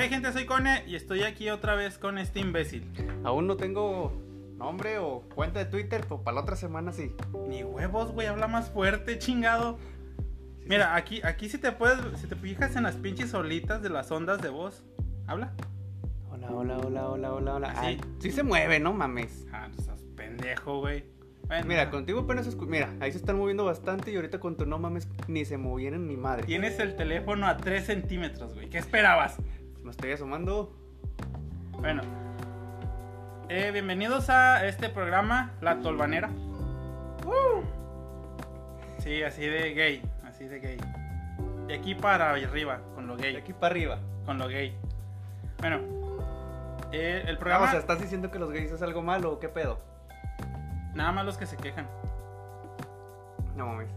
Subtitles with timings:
[0.00, 0.32] ¿Qué hay gente?
[0.32, 2.90] Soy Cone y estoy aquí otra vez con este imbécil.
[3.22, 4.10] Aún no tengo
[4.56, 7.14] nombre o cuenta de Twitter, pero para la otra semana sí.
[7.48, 9.78] Ni huevos, güey, habla más fuerte, chingado.
[10.64, 14.10] Mira, aquí, aquí si te puedes, si te fijas en las pinches solitas de las
[14.10, 14.86] ondas de voz,
[15.26, 15.52] habla.
[16.30, 17.70] Hola, hola, hola, hola, hola, hola.
[17.74, 17.80] Sí.
[17.82, 19.46] Ay, sí se mueve, no mames.
[19.52, 21.04] Ah, no seas pendejo, güey.
[21.46, 24.64] Bueno, Mira, contigo apenas escu- Mira, ahí se están moviendo bastante y ahorita con tu
[24.64, 26.44] no mames ni se movieron ni madre.
[26.44, 28.70] Tienes el teléfono a 3 centímetros, güey.
[28.70, 29.36] ¿Qué esperabas?
[29.82, 30.76] Me estoy asomando.
[31.72, 32.02] Bueno.
[33.48, 36.30] Eh, bienvenidos a este programa, La Tolvanera.
[38.98, 40.78] Sí, así de gay, así de gay.
[41.66, 43.98] De aquí para arriba, con lo De gay, aquí para arriba.
[44.26, 44.76] con lo gay.
[45.58, 45.78] Bueno,
[46.92, 47.64] eh, el programa...
[47.64, 49.80] Vamos, o sea, ¿estás diciendo que los gays es algo malo o qué pedo?
[50.94, 51.86] Nada más los que se quejan.
[53.56, 53.88] No mames.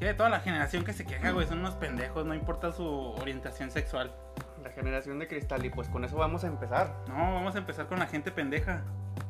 [0.00, 3.70] Que toda la generación que se queja, güey, son unos pendejos, no importa su orientación
[3.70, 4.12] sexual.
[4.62, 6.92] La generación de cristal y pues con eso vamos a empezar.
[7.08, 8.82] No, vamos a empezar con la gente pendeja.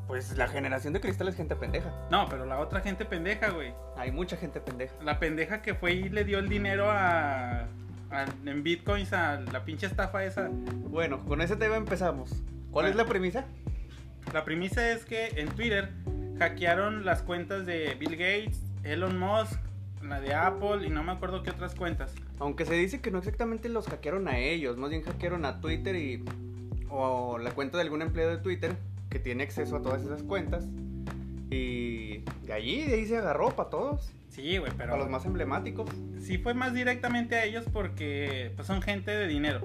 [0.06, 1.92] Pues la generación de cristal es gente pendeja.
[2.10, 3.74] No, pero la otra gente pendeja, güey.
[3.96, 4.94] Hay mucha gente pendeja.
[5.02, 7.60] La pendeja que fue y le dio el dinero a,
[8.10, 10.48] a- en bitcoins a la pinche estafa esa.
[10.50, 12.30] Bueno, con ese tema empezamos.
[12.30, 12.88] ¿Cuál Bueno.
[12.88, 13.44] es la premisa?
[14.32, 15.90] La premisa es que en Twitter
[16.38, 19.58] hackearon las cuentas de Bill Gates, Elon Musk,
[20.09, 22.14] la de Apple y no me acuerdo qué otras cuentas.
[22.39, 25.97] Aunque se dice que no exactamente los hackearon a ellos, más bien hackearon a Twitter
[25.97, 26.25] y
[26.91, 28.75] o la cuenta de algún empleado de Twitter
[29.11, 30.67] que tiene acceso a todas esas cuentas.
[31.51, 35.25] Y de allí, de ahí se agarró para todos, Sí, güey, pero para los más
[35.25, 35.91] emblemáticos.
[36.20, 39.61] sí fue más directamente a ellos porque pues, son gente de dinero.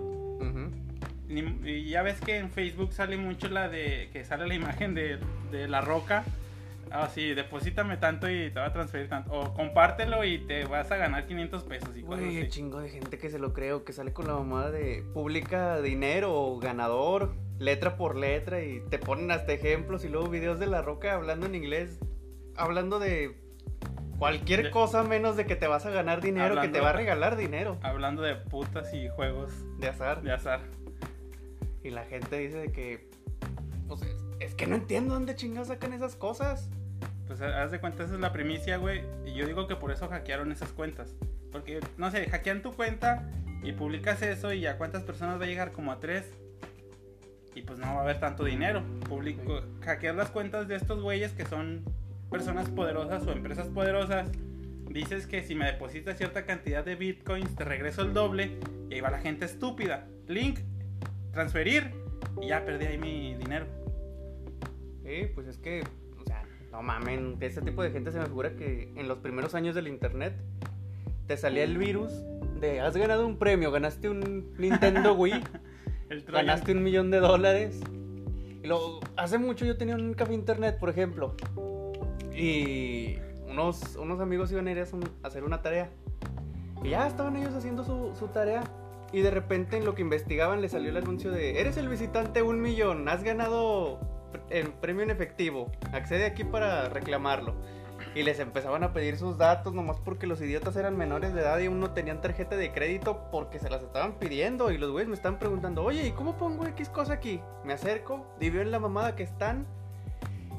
[1.66, 5.20] Y ya ves que en Facebook sale mucho la de que sale la imagen de,
[5.52, 6.24] de la roca.
[6.96, 9.32] Ah, sí, deposítame tanto y te va a transferir tanto.
[9.32, 12.48] O compártelo y te vas a ganar 500 pesos y cosas así.
[12.50, 16.34] chingo de gente que se lo creo, que sale con la mamada de publica dinero
[16.34, 20.84] o ganador, letra por letra y te ponen hasta ejemplos y luego videos de la
[20.84, 22.00] roca hablando en inglés,
[22.56, 23.42] hablando de
[24.20, 26.94] cualquier De- cosa menos de que te vas a ganar dinero, que te va a
[26.94, 29.50] regalar dinero Hablando de putas y juegos
[29.80, 30.22] de azar.
[30.22, 30.62] de azar.
[31.84, 33.10] Y la gente dice de que,
[33.88, 36.70] pues es, es que no entiendo dónde chingados sacan esas cosas.
[37.28, 39.04] Pues haz de cuenta, esa es la primicia, güey.
[39.26, 41.16] Y yo digo que por eso hackearon esas cuentas.
[41.52, 43.30] Porque, no sé, hackean tu cuenta
[43.64, 46.32] y publicas eso y a cuántas personas va a llegar como a tres.
[47.56, 48.84] Y pues no va a haber tanto dinero.
[49.08, 51.84] Publico, hackear las cuentas de estos güeyes que son
[52.30, 54.28] personas poderosas o empresas poderosas.
[54.90, 58.60] Dices que si me depositas cierta cantidad de bitcoins te regreso el doble.
[58.90, 60.08] Y ahí va la gente estúpida.
[60.28, 60.60] Link,
[61.32, 61.92] transferir.
[62.42, 63.68] Y ya perdí ahí mi dinero.
[65.04, 65.84] Sí, pues es que,
[66.74, 69.88] no mamen, ese tipo de gente se me figura que en los primeros años del
[69.88, 70.34] internet
[71.28, 72.12] te salía el virus
[72.60, 75.44] de has ganado un premio, ganaste un Nintendo Wii,
[76.10, 77.80] El ganaste un millón de dólares.
[78.64, 81.36] Y luego, hace mucho yo tenía un café internet, por ejemplo,
[82.36, 83.18] y
[83.48, 84.88] unos, unos amigos iban a ir a
[85.28, 85.92] hacer una tarea.
[86.84, 88.64] Y ya estaban ellos haciendo su, su tarea.
[89.12, 92.42] Y de repente en lo que investigaban le salió el anuncio de Eres el visitante
[92.42, 94.00] un millón, has ganado
[94.50, 97.56] el premio en efectivo, accede aquí para reclamarlo.
[98.16, 101.58] Y les empezaban a pedir sus datos nomás porque los idiotas eran menores de edad
[101.60, 104.72] y aún no tenían tarjeta de crédito porque se las estaban pidiendo.
[104.72, 107.40] Y los güeyes me estaban preguntando, oye, ¿y cómo pongo X cosa aquí?
[107.64, 109.66] Me acerco, y veo en la mamada que están.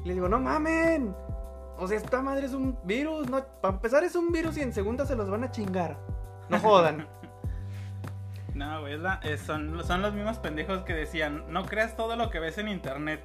[0.03, 1.15] Y les digo, no mamen.
[1.77, 3.29] O sea, esta madre es un virus.
[3.29, 5.97] No, para empezar es un virus y en segunda se los van a chingar.
[6.49, 7.07] No jodan.
[8.53, 12.39] No, güey, es- son, son los mismos pendejos que decían, no creas todo lo que
[12.39, 13.21] ves en internet.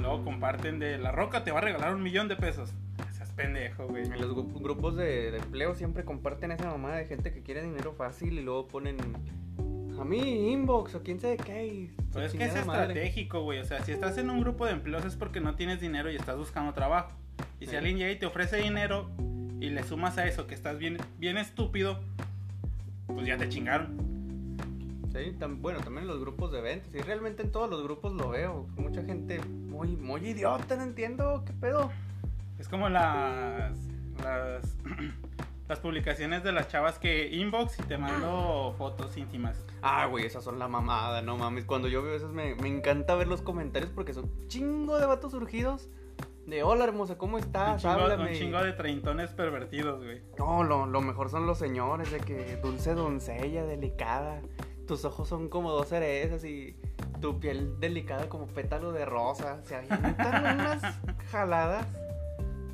[0.00, 2.72] Luego comparten de la roca te va a regalar un millón de pesos.
[3.12, 4.04] Seas pendejo, güey.
[4.04, 7.62] En los gru- grupos de, de empleo siempre comparten esa mamada de gente que quiere
[7.62, 8.96] dinero fácil y luego ponen
[10.00, 11.90] a mí inbox o quién sabe qué.
[12.12, 13.58] Pues es que es estratégico, güey.
[13.58, 16.16] O sea, si estás en un grupo de empleos es porque no tienes dinero y
[16.16, 17.12] estás buscando trabajo.
[17.60, 19.10] Y si alguien llega y te ofrece dinero
[19.60, 22.00] y le sumas a eso que estás bien, bien estúpido,
[23.06, 24.09] pues ya te chingaron.
[25.12, 26.94] Sí, tam- bueno, también en los grupos de ventas.
[26.94, 28.66] Y realmente en todos los grupos lo veo.
[28.76, 31.90] Mucha gente muy, muy idiota, no entiendo qué pedo.
[32.58, 33.72] Es como las
[34.22, 34.76] las,
[35.68, 39.64] las publicaciones de las chavas que inbox y te mando fotos íntimas.
[39.82, 41.64] Ah, güey, esas son la mamada, no mames.
[41.64, 45.32] Cuando yo veo esas me, me encanta ver los comentarios porque son chingo de vatos
[45.32, 45.88] surgidos.
[46.46, 47.80] De hola hermosa, ¿cómo Un estás?
[47.82, 48.30] chingo, Háblame.
[48.30, 50.20] un chingo de treintones pervertidos, güey.
[50.38, 54.40] No, lo, lo mejor son los señores, de que dulce doncella, delicada.
[54.90, 56.74] Tus ojos son como dos cerezas y
[57.20, 59.60] tu piel delicada como pétalo de rosa.
[59.62, 60.82] Se avientan unas
[61.30, 61.86] jaladas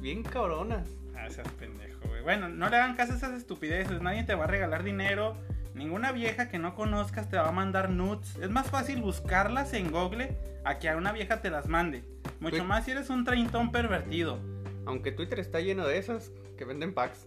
[0.01, 0.89] bien cabronas.
[1.15, 2.23] Ah, seas pendejo, güey.
[2.23, 4.01] Bueno, no le hagan caso a esas estupideces.
[4.01, 5.37] Nadie te va a regalar dinero,
[5.75, 8.35] Ninguna vieja que no conozcas te va a mandar nudes.
[8.41, 12.03] Es más fácil buscarlas en Google a que a una vieja te las mande.
[12.41, 14.39] Mucho más si eres un treintón pervertido.
[14.87, 17.27] Aunque Twitter está lleno de esas que venden packs.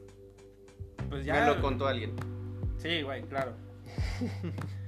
[1.12, 1.42] Pues Ya ya.
[1.42, 2.16] me lo contó alguien.
[2.80, 3.54] Sí, güey, claro.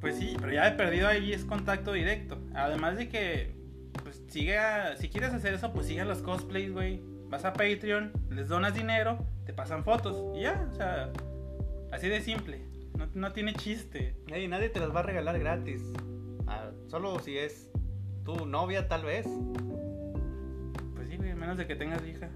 [0.00, 2.38] pues sí, pero ya he perdido ahí es contacto directo.
[2.54, 3.54] Además de que,
[4.02, 7.02] pues sigue a- si quieres hacer eso, pues sigue a los cosplays, güey.
[7.28, 11.10] Vas a Patreon, les donas dinero, te pasan fotos y ya, o sea,
[11.92, 12.60] así de simple.
[12.96, 14.14] No, no tiene chiste.
[14.28, 15.82] Ey, nadie te las va a regalar gratis.
[16.46, 17.70] Ah, solo si es
[18.24, 19.26] tu novia, tal vez.
[20.94, 22.30] Pues sí, güey, menos de que tengas hija.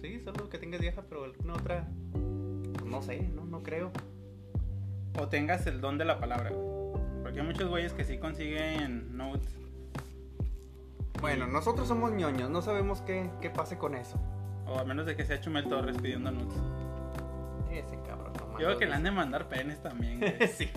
[0.00, 1.88] Sí, solo que tengas vieja, pero alguna otra.
[2.12, 3.90] pues no sé, no, no creo.
[5.18, 6.75] O tengas el don de la palabra, güey.
[7.26, 9.52] Porque hay muchos güeyes que sí consiguen notes.
[11.20, 14.16] Bueno, nosotros somos ñoños, no sabemos qué, qué pase con eso.
[14.68, 16.56] O a menos de que sea Chumel Torres pidiendo nudes.
[17.68, 20.46] Ese cabrón, Yo creo que le han de mandar penes también, güey.
[20.48, 20.70] sí.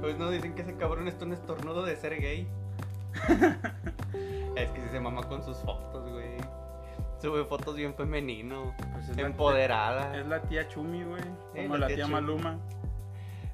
[0.00, 2.48] Pues no dicen que ese cabrón es un estornudo de ser gay.
[4.56, 6.36] es que si se mama con sus fotos, güey.
[7.22, 10.18] Sube fotos bien femenino, Pues es la- empoderada.
[10.18, 11.22] Es la tía Chumi, güey.
[11.54, 12.08] Eh, Como la la, tía.
[12.08, 12.58] Maluma.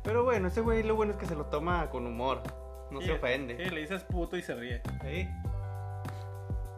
[0.06, 2.40] Pero bueno, ese güey lo bueno es que se lo toma con humor.
[2.92, 3.56] No Sí, se ofende.
[3.62, 4.80] Sí, le dices puto y se ríe.
[5.02, 5.28] Sí.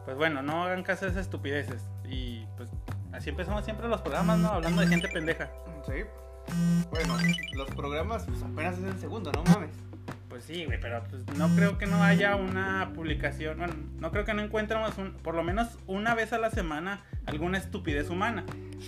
[0.03, 1.85] Pues bueno, no hagan caso de esas estupideces.
[2.05, 2.71] Y pues
[3.13, 4.49] así empezamos siempre los programas, ¿no?
[4.49, 5.51] Hablando de gente pendeja.
[5.85, 6.03] Sí.
[6.89, 7.15] Bueno,
[7.53, 9.75] los programas pues, apenas es el segundo, no mames.
[10.29, 13.57] Pues sí, güey, pero pues no creo que no haya una publicación.
[13.57, 17.01] Bueno, no creo que no encuentremos un- por lo menos una vez a la semana
[17.25, 18.45] alguna estupidez humana.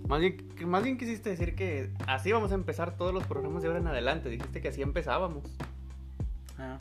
[0.07, 3.69] Más bien, más bien quisiste decir que así vamos a empezar todos los programas de
[3.69, 4.29] ahora en adelante.
[4.29, 5.43] Dijiste que así empezábamos.
[6.59, 6.77] Ah,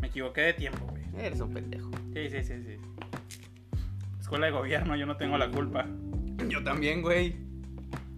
[0.00, 1.02] me equivoqué de tiempo, güey.
[1.18, 1.90] Eres un pendejo.
[2.12, 2.76] Sí, sí, sí, sí.
[4.20, 5.86] Escuela de gobierno, yo no tengo la culpa.
[6.48, 7.34] Yo también, güey.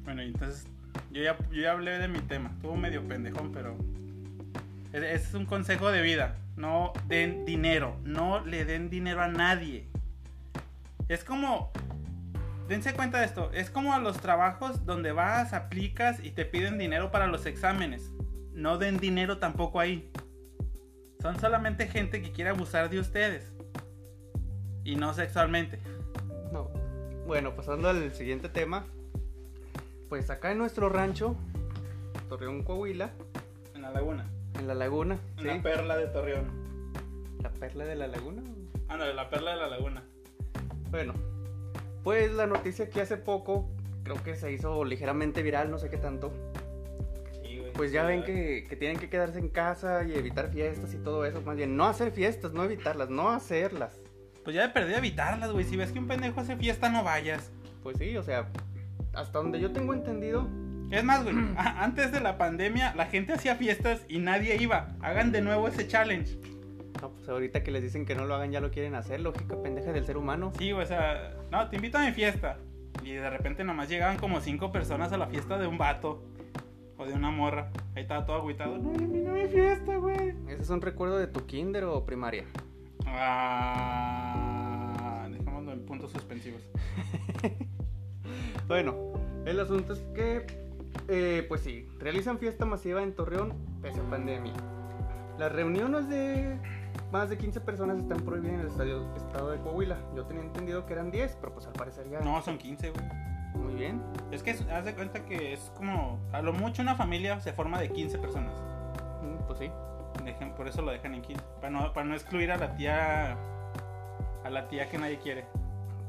[0.04, 0.66] Bueno, entonces
[1.10, 2.50] yo ya, yo ya hablé de mi tema.
[2.50, 3.76] Estuvo medio pendejón, pero
[4.92, 6.38] ese es un consejo de vida.
[6.56, 7.96] No den dinero.
[8.04, 9.88] No le den dinero a nadie.
[11.08, 11.72] Es como...
[12.68, 13.50] Dense cuenta de esto.
[13.52, 18.10] Es como a los trabajos donde vas, aplicas y te piden dinero para los exámenes.
[18.52, 20.10] No den dinero tampoco ahí.
[21.20, 23.52] Son solamente gente que quiere abusar de ustedes.
[24.82, 25.78] Y no sexualmente.
[26.52, 26.70] No.
[27.26, 28.86] Bueno, pasando al siguiente tema.
[30.08, 31.36] Pues acá en nuestro rancho,
[32.28, 33.10] Torreón, Coahuila,
[33.74, 34.30] En la laguna.
[34.58, 35.18] En la laguna.
[35.40, 35.60] Una ¿sí?
[35.60, 36.46] perla de Torreón.
[37.42, 38.42] La perla de la laguna.
[38.88, 40.02] Ándale, la perla de la laguna.
[40.90, 41.14] Bueno,
[42.02, 43.68] pues la noticia que hace poco,
[44.04, 46.32] creo que se hizo ligeramente viral, no sé qué tanto.
[47.42, 47.72] Sí, güey.
[47.72, 51.24] Pues ya ven que, que tienen que quedarse en casa y evitar fiestas y todo
[51.24, 51.40] eso.
[51.42, 54.00] Más bien, no hacer fiestas, no evitarlas, no hacerlas.
[54.44, 55.64] Pues ya de perdido evitarlas, güey.
[55.64, 57.50] Si ves que un pendejo hace fiesta, no vayas.
[57.82, 58.48] Pues sí, o sea,
[59.12, 60.46] hasta donde yo tengo entendido,
[60.90, 64.94] Es más, güey, antes de la pandemia, la gente hacía fiestas y nadie iba.
[65.00, 66.38] Hagan de nuevo ese challenge.
[67.00, 69.60] no, pues ahorita que les dicen que no lo hagan ya lo quieren hacer, lógica
[69.62, 70.52] pendeja del ser humano.
[70.58, 72.58] Sí, güey, o sea, no, te invito a mi fiesta.
[73.02, 76.22] Y de repente nomás llegaban como cinco personas a la fiesta de un vato.
[76.98, 77.70] O de una morra.
[77.94, 78.78] Ahí estaba todo agüitado.
[78.78, 80.34] No, no mi fiesta, güey.
[80.48, 82.44] ¿Ese es un recuerdo de tu kinder o primaria?
[83.06, 84.08] Ah,
[85.30, 86.62] dejémoslo en puntos suspensivos.
[88.66, 88.96] Bueno,
[89.44, 90.44] el asunto es que,
[91.08, 94.52] eh, pues sí, realizan fiesta masiva en Torreón pese a pandemia.
[95.38, 96.58] Las reuniones de
[97.12, 99.98] más de 15 personas están prohibidas en el estadio, estado de Coahuila.
[100.14, 102.20] Yo tenía entendido que eran 10, pero pues al parecer ya.
[102.20, 103.04] No, son 15, güey.
[103.54, 104.02] Muy bien.
[104.30, 106.18] Es que haz de cuenta que es como.
[106.32, 108.54] A lo mucho una familia se forma de 15 personas.
[109.22, 109.70] Mm, Pues sí.
[110.24, 111.42] Dejen- por eso lo dejan en 15.
[111.60, 113.36] Para no, para no excluir a la tía.
[114.44, 115.44] A la tía que nadie quiere.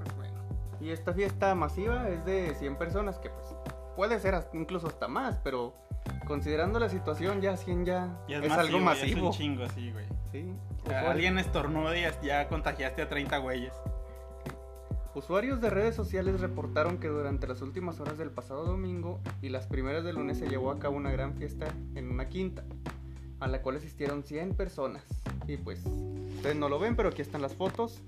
[0.03, 0.33] Pues bueno.
[0.79, 3.45] Y esta fiesta masiva es de 100 personas, que pues
[3.98, 5.74] puede ser hasta- incluso hasta más, pero
[6.25, 9.27] considerando la situación ya 100 ya, Ya es, algo masivo, ya Es masivo.
[9.27, 10.06] un chingo, sí, güey.
[10.32, 10.54] Sí.
[10.84, 13.74] O sea, Usuarios- alguien estornuda y ya- contagiaste a 30 güeyes.
[15.16, 19.66] Usuarios de redes sociales reportaron que durante las últimas horas del pasado domingo y las
[19.66, 22.63] primeras del lunes se llevó a cabo una gran fiesta en una quinta,
[23.39, 25.04] a la cual asistieron 100 personas.
[25.48, 25.84] Y pues,
[26.36, 28.00] ustedes no lo ven, pero aquí están las fotos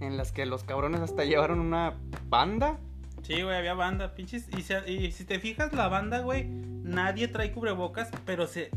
[0.00, 1.94] en las que los cabrones hasta llevaron una
[2.28, 2.76] banda.
[3.24, 4.46] Sí, güey, había banda, pinches.
[4.56, 8.70] Y, se- y si te fijas, la banda, güey, nadie trae cubrebocas, pero se,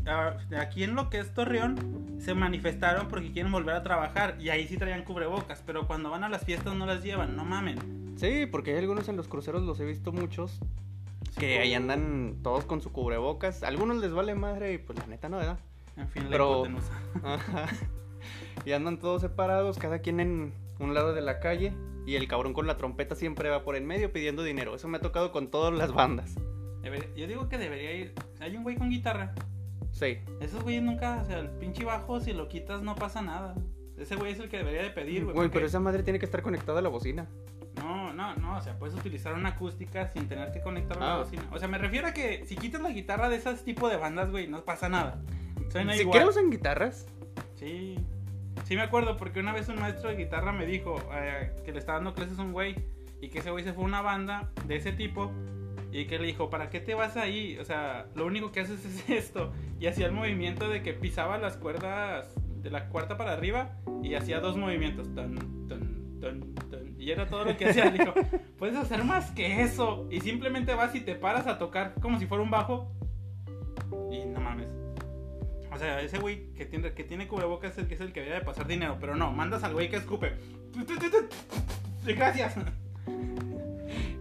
[0.58, 4.66] aquí en lo que es Torreón se manifestaron porque quieren volver a trabajar y ahí
[4.66, 8.14] sí traían cubrebocas, pero cuando van a las fiestas no las llevan, no mamen.
[8.16, 10.58] Sí, porque hay algunos en los cruceros, los he visto muchos,
[11.38, 13.62] que ahí andan todos con su cubrebocas.
[13.62, 15.58] A algunos les vale madre y pues la neta no, ¿verdad?
[15.96, 16.92] En fin, la Pero- hipotenusa.
[17.22, 17.66] Ajá.
[18.64, 21.72] Y andan todos separados, cada quien en un lado de la calle.
[22.06, 24.74] Y el cabrón con la trompeta siempre va por en medio pidiendo dinero.
[24.74, 26.34] Eso me ha tocado con todas las bandas.
[26.82, 28.14] Debería- yo digo que debería ir.
[28.40, 29.34] Hay un güey con guitarra.
[29.90, 30.18] Sí.
[30.40, 33.54] Esos güeyes nunca, o sea, el pinche bajo, si lo quitas no pasa nada.
[33.98, 35.34] Ese güey es el que debería de pedir, güey.
[35.34, 37.26] Güey, porque- pero esa madre tiene que estar conectada a la bocina.
[37.76, 41.18] No, no, no, o sea, puedes utilizar una acústica sin tener que conectarla a Ah.
[41.18, 41.48] la bocina.
[41.52, 44.30] O sea, me refiero a que si quitas la guitarra de ese tipo de bandas,
[44.30, 45.20] güey, no pasa nada.
[45.70, 46.28] Suena ¿Si igual.
[46.28, 47.06] usan guitarras?
[47.56, 47.98] Sí.
[48.64, 51.78] Sí me acuerdo porque una vez un maestro de guitarra me dijo eh, que le
[51.78, 52.76] estaba dando clases a un güey
[53.20, 55.32] y que ese güey se fue a una banda de ese tipo
[55.90, 57.56] y que le dijo, ¿para qué te vas ahí?
[57.58, 59.52] O sea, lo único que haces es esto.
[59.80, 64.14] Y hacía el movimiento de que pisaba las cuerdas de la cuarta para arriba y
[64.14, 65.12] hacía dos movimientos.
[65.14, 65.36] Tan,
[65.68, 67.00] tan, tan, tan.
[67.00, 67.86] Y era todo lo que hacía.
[67.86, 68.12] Le dijo,
[68.58, 70.06] puedes hacer más que eso.
[70.10, 72.92] Y simplemente vas y te paras a tocar como si fuera un bajo.
[74.10, 74.77] Y no mames.
[75.72, 78.20] O sea, ese güey que tiene, que tiene cubrebocas es el que es el que
[78.20, 78.96] debería de pasar dinero.
[79.00, 80.34] Pero no, mandas al güey que escupe.
[82.04, 82.54] Gracias.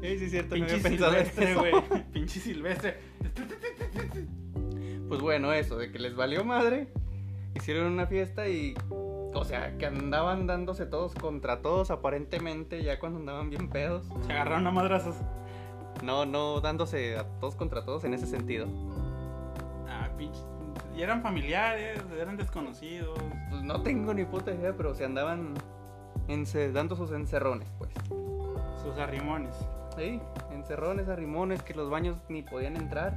[0.01, 0.55] Sí, sí, es cierto.
[0.55, 1.73] Pinche silvestre, güey.
[2.13, 2.97] Pinche silvestre.
[5.07, 6.87] Pues bueno, eso, de que les valió madre.
[7.55, 8.75] Hicieron una fiesta y.
[8.89, 14.05] O sea, que andaban dándose todos contra todos, aparentemente, ya cuando andaban bien pedos.
[14.25, 15.15] Se agarraron a madrazos.
[16.03, 18.67] No, no dándose a todos contra todos en ese sentido.
[19.87, 20.39] Ah, pinche.
[20.97, 23.19] Y eran familiares, eran desconocidos.
[23.51, 25.53] Pues no tengo ni puta idea, pero se andaban
[26.73, 27.91] dando sus encerrones, pues.
[28.81, 29.55] Sus arrimones.
[29.95, 30.19] Sí,
[30.51, 33.15] encerrones, arrimones, que los baños ni podían entrar.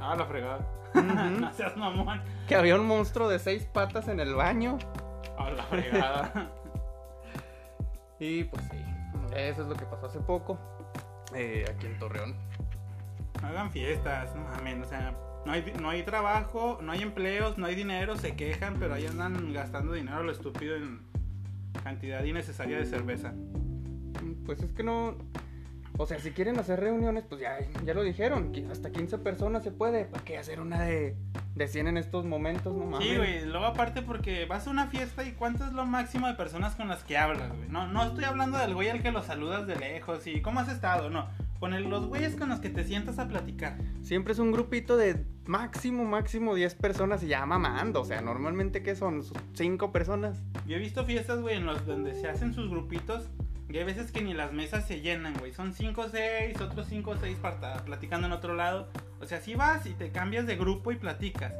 [0.00, 0.60] Ah, la fregada.
[0.94, 2.22] No seas mamón.
[2.48, 4.78] Que había un monstruo de seis patas en el baño.
[5.38, 6.50] Ah, la fregada.
[8.18, 8.82] Y pues sí,
[9.36, 10.58] eso es lo que pasó hace poco.
[11.34, 12.34] eh, aquí en Torreón.
[13.42, 15.14] Hagan fiestas, no mames, o sea,
[15.46, 19.06] no hay, no hay trabajo, no hay empleos, no hay dinero, se quejan, pero ahí
[19.06, 21.00] andan gastando dinero a lo estúpido en
[21.84, 23.32] cantidad innecesaria de cerveza.
[24.44, 25.16] Pues es que no.
[25.98, 28.52] O sea, si quieren hacer reuniones, pues ya, ya lo dijeron.
[28.70, 30.04] Hasta 15 personas se puede.
[30.04, 31.16] ¿Para qué hacer una de,
[31.54, 32.74] de 100 en estos momentos?
[32.74, 33.08] No mames.
[33.08, 36.34] Sí, güey, luego aparte porque vas a una fiesta y cuánto es lo máximo de
[36.34, 37.68] personas con las que hablas, güey.
[37.68, 40.68] No, no estoy hablando del güey al que lo saludas de lejos y cómo has
[40.68, 41.28] estado, no.
[41.60, 43.78] Con el- los güeyes con los que te sientas a platicar.
[44.02, 48.02] Siempre es un grupito de máximo, máximo 10 personas y ya mamando.
[48.02, 49.22] O sea, normalmente, ¿qué son?
[49.54, 50.42] 5 personas.
[50.66, 53.28] Yo he visto fiestas, güey, en los donde se hacen sus grupitos
[53.68, 55.52] y hay veces que ni las mesas se llenan, güey.
[55.52, 57.36] Son 5 o 6, otros 5 o 6
[57.84, 58.88] platicando en otro lado.
[59.20, 61.52] O sea, sí vas y te cambias de grupo y platicas.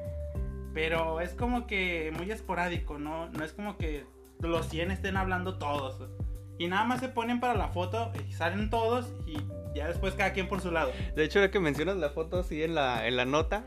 [0.74, 3.30] Pero es como que muy esporádico, ¿no?
[3.30, 4.04] No es como que
[4.40, 5.96] los 100 estén hablando todos.
[6.58, 9.38] Y nada más se ponen para la foto y salen todos y
[9.74, 10.90] ya después cada quien por su lado.
[11.14, 13.64] De hecho, ahora que mencionas la foto así en la, en la nota,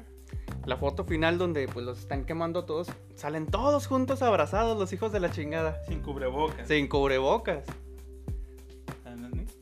[0.65, 5.11] la foto final donde pues los están quemando todos, salen todos juntos abrazados los hijos
[5.11, 5.81] de la chingada.
[5.87, 6.67] Sin cubrebocas.
[6.67, 7.63] Sin cubrebocas.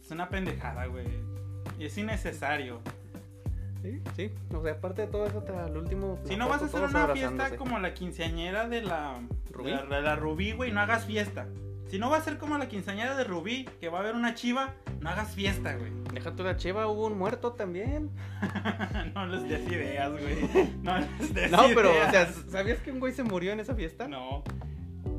[0.08, 1.06] Es una pendejada, güey.
[1.78, 2.80] Y es innecesario.
[3.82, 4.32] Sí, sí.
[4.56, 6.18] O sea, aparte de todo eso, hasta el último.
[6.24, 9.20] Si no vas a hacer una fiesta como la quinceañera de la
[9.52, 9.72] ¿Rubí?
[9.72, 11.48] De la, de la Rubí, güey, no hagas fiesta.
[11.90, 14.34] Si no va a ser como la quinceañera de Rubí, que va a haber una
[14.36, 15.92] chiva, no hagas fiesta, güey.
[16.14, 18.10] Deja tú la chiva, hubo un muerto también.
[19.16, 20.70] no les des ideas, güey.
[20.84, 23.74] No les des No, pero, o sea, ¿sabías que un güey se murió en esa
[23.74, 24.08] fiesta?
[24.08, 24.44] No.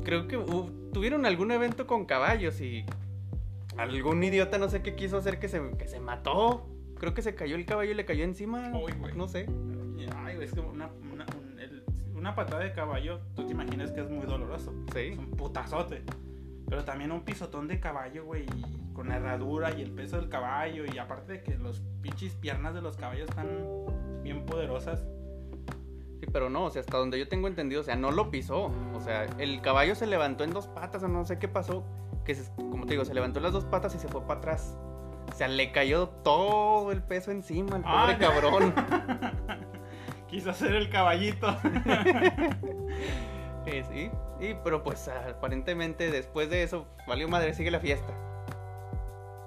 [0.03, 0.37] Creo que
[0.93, 2.85] tuvieron algún evento con caballos y
[3.77, 6.67] algún idiota no sé qué quiso hacer que se, que se mató.
[6.99, 8.71] Creo que se cayó el caballo y le cayó encima.
[8.77, 9.15] Uy, güey.
[9.15, 9.47] No sé.
[10.17, 11.83] Ay, güey, es que una, una, un- el-
[12.15, 14.73] una patada de caballo, tú te imaginas que es muy doloroso.
[14.93, 14.99] Sí.
[15.13, 16.03] Es un putazote.
[16.69, 18.45] Pero también un pisotón de caballo, güey,
[18.93, 20.83] con la herradura y el peso del caballo.
[20.85, 23.47] Y aparte de que los pinches piernas de los caballos están
[24.23, 25.03] bien poderosas.
[26.19, 28.71] Sí, pero no, o sea, hasta donde yo tengo entendido, o sea, no lo pisó.
[28.93, 31.83] O sea, el caballo se levantó en dos patas o no sé qué pasó.
[32.25, 34.39] Que, se- como te digo, se levantó en las dos patas y se fue para
[34.39, 34.77] atrás.
[35.31, 38.73] O sea, le cayó todo el peso encima al pobre Ah, cabrón.
[40.27, 41.47] Quiso hacer el caballito.
[43.65, 48.13] Sí, y, pero pues aparentemente después de eso, valió madre, sigue la fiesta.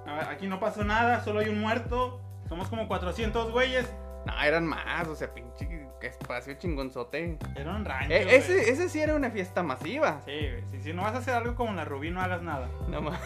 [0.07, 2.21] A ver, aquí no pasó nada, solo hay un muerto.
[2.49, 3.93] Somos como 400 güeyes.
[4.27, 7.39] No, eran más, o sea, pinche espacio chingonzote.
[7.57, 8.09] Era un rancho.
[8.09, 8.35] Güey.
[8.35, 10.21] ese, ese sí era una fiesta masiva.
[10.25, 10.65] Sí, güey.
[10.71, 12.69] Si, si no vas a hacer algo como la Rubí, no hagas nada.
[12.89, 13.19] No, ma-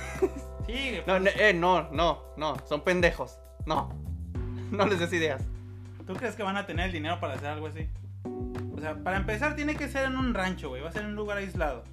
[0.66, 3.38] Sí, güey, no, no, eh, no, no, no, son pendejos.
[3.64, 3.88] No,
[4.70, 5.42] no les des ideas.
[6.06, 7.88] ¿Tú crees que van a tener el dinero para hacer algo así?
[8.76, 10.82] O sea, para empezar tiene que ser en un rancho, güey.
[10.82, 11.84] Va a ser en un lugar aislado.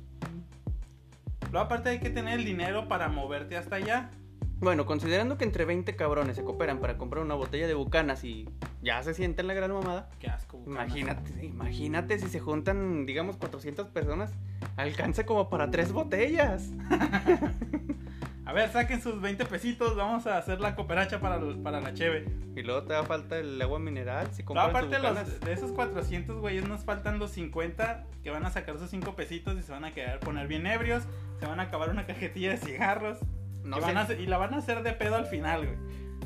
[1.52, 4.10] Luego aparte hay que tener el dinero para moverte hasta allá.
[4.60, 8.50] Bueno, considerando que entre 20 cabrones se cooperan para comprar una botella de bucanas y
[8.82, 10.58] ya se sienten la gran mamada, Qué asco.
[10.60, 10.88] bucanas.
[10.88, 14.32] imagínate, imagínate si se juntan, digamos, 400 personas,
[14.78, 16.70] alcance como para tres botellas.
[18.46, 21.94] A A ver, saquen sus 20 pesitos, vamos a hacer la cooperacha para, para la
[21.94, 22.26] cheve.
[22.56, 24.28] Y luego te da falta el agua mineral.
[24.34, 28.30] Si No, compras aparte tus los- de esos 400 güeyes nos faltan los 50 que
[28.32, 31.04] van a sacar sus 5 pesitos y se van a quedar poner bien ebrios,
[31.40, 33.18] se van a acabar una cajetilla de cigarros
[33.64, 35.78] No y, van a y la van a hacer de pedo al final, güey.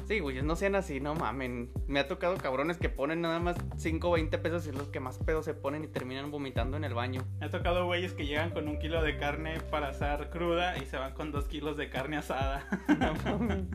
[0.06, 1.70] Sí, güey, no sean así, no mamen.
[1.88, 4.88] Me ha tocado cabrones que ponen nada más 5 o 20 pesos y es los
[4.88, 7.25] que más pedos se ponen y terminan vomitando en el baño.
[7.39, 10.86] Me ha tocado güeyes que llegan con un kilo de carne para asar cruda y
[10.86, 12.68] se van con 2 kilos de carne asada.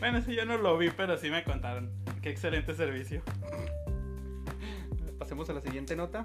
[0.00, 1.90] Bueno, eso yo no lo vi, pero sí me contaron.
[2.22, 3.20] Qué excelente servicio.
[5.18, 6.24] Pasemos a la siguiente nota.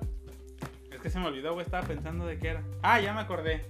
[0.91, 2.63] Es que se me olvidó, güey, estaba pensando de qué era.
[2.83, 3.65] Ah, ya me acordé.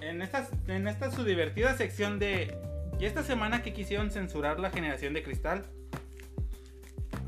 [0.00, 2.56] En esta, en esta su divertida sección de...
[2.98, 5.64] Y esta semana que quisieron censurar la generación de cristal.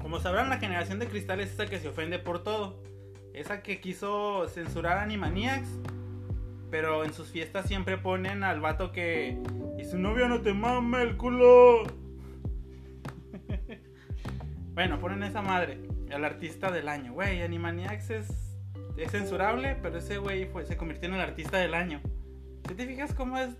[0.00, 2.82] Como sabrán, la generación de cristal es esa que se ofende por todo.
[3.34, 5.68] Esa que quiso censurar Animaniacs.
[6.70, 9.38] Pero en sus fiestas siempre ponen al vato que...
[9.78, 11.84] Y su novia no te mame el culo.
[14.74, 15.80] bueno, ponen esa madre.
[16.10, 17.12] Al artista del año.
[17.12, 18.46] Güey, Animaniacs es
[18.96, 22.00] es censurable, pero ese güey se convirtió en el artista del año.
[22.66, 23.50] ¿Sí te fijas cómo es?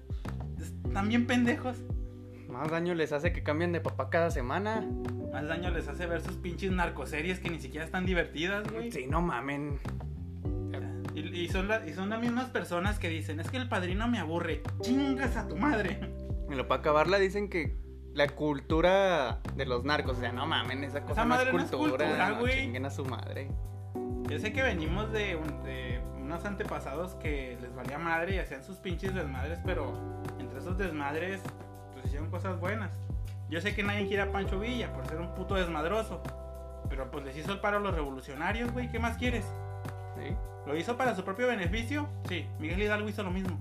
[0.97, 1.77] Están bien pendejos.
[2.49, 4.83] Más daño les hace que cambien de papá cada semana.
[5.31, 8.91] Más daño les hace ver sus pinches narcoseries que ni siquiera están divertidas, güey.
[8.91, 9.79] Sí, no mamen.
[11.15, 14.09] Y, y son la- y son las mismas personas que dicen, es que el padrino
[14.09, 14.63] me aburre.
[14.81, 16.01] Chingas a tu madre.
[16.51, 17.77] Y lo para acabarla dicen que
[18.15, 21.55] la cultura de los narcos, o sea, no mamen, esa cosa Esa no madre es
[21.57, 22.55] no es cultura, cultura, no güey.
[22.63, 23.51] chinguen a su madre.
[24.31, 28.79] Yo sé que venimos de, de unos antepasados que les valía madre y hacían sus
[28.79, 29.93] pinches desmadres, pero
[30.67, 31.41] esos desmadres,
[31.93, 32.91] pues hicieron cosas buenas.
[33.49, 36.21] Yo sé que nadie quiere a Pancho Villa por ser un puto desmadroso,
[36.89, 39.45] pero pues les hizo el paro a los revolucionarios, güey, ¿qué más quieres?
[40.17, 40.35] ¿sí?
[40.67, 42.09] ¿Lo hizo para su propio beneficio?
[42.29, 43.57] Sí, Miguel Hidalgo hizo lo mismo.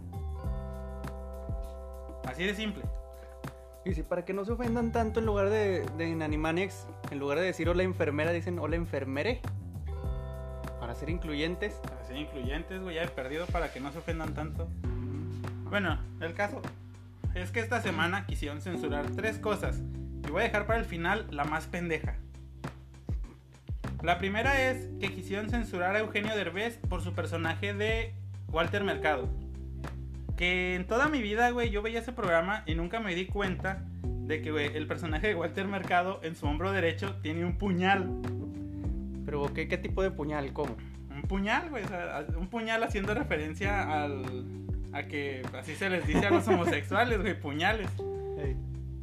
[2.27, 2.83] Así de simple.
[3.85, 7.19] Y si para que no se ofendan tanto en lugar de, de en Animaniacs, en
[7.19, 9.41] lugar de decir hola enfermera, dicen hola enfermere.
[10.79, 11.75] Para ser incluyentes.
[11.83, 14.67] Para ser incluyentes, güey, ya he perdido para que no se ofendan tanto.
[15.69, 16.61] Bueno, el caso
[17.35, 19.81] es que esta semana quisieron censurar tres cosas.
[20.27, 22.15] Y voy a dejar para el final la más pendeja.
[24.01, 28.13] La primera es que quisieron censurar a Eugenio Derbez por su personaje de
[28.47, 29.29] Walter Mercado.
[30.37, 33.83] Que en toda mi vida, güey, yo veía ese programa y nunca me di cuenta
[34.03, 38.21] de que, güey, el personaje de Walter Mercado en su hombro derecho tiene un puñal.
[39.25, 40.53] Pero ¿qué, qué tipo de puñal?
[40.53, 40.77] ¿Cómo?
[41.09, 41.83] Un puñal, güey.
[41.83, 44.64] o sea, un puñal haciendo referencia al.
[44.95, 47.89] A que así se les dice a los homosexuales, güey, puñales.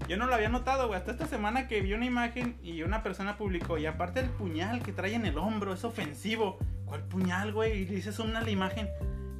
[0.09, 0.99] Yo no lo había notado, güey.
[0.99, 3.79] Hasta esta semana que vi una imagen y una persona publicó.
[3.79, 6.59] Y aparte el puñal que trae en el hombro es ofensivo.
[6.87, 7.83] ¿Cuál puñal, güey?
[7.83, 8.89] Y le dices una a la imagen.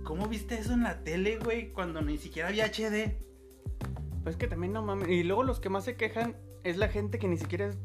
[0.05, 1.73] ¿Cómo viste eso en la tele, güey?
[1.73, 3.17] Cuando ni siquiera había HD.
[4.23, 5.09] Pues que también no mames.
[5.09, 7.79] Y luego los que más se quejan es la gente que ni siquiera es-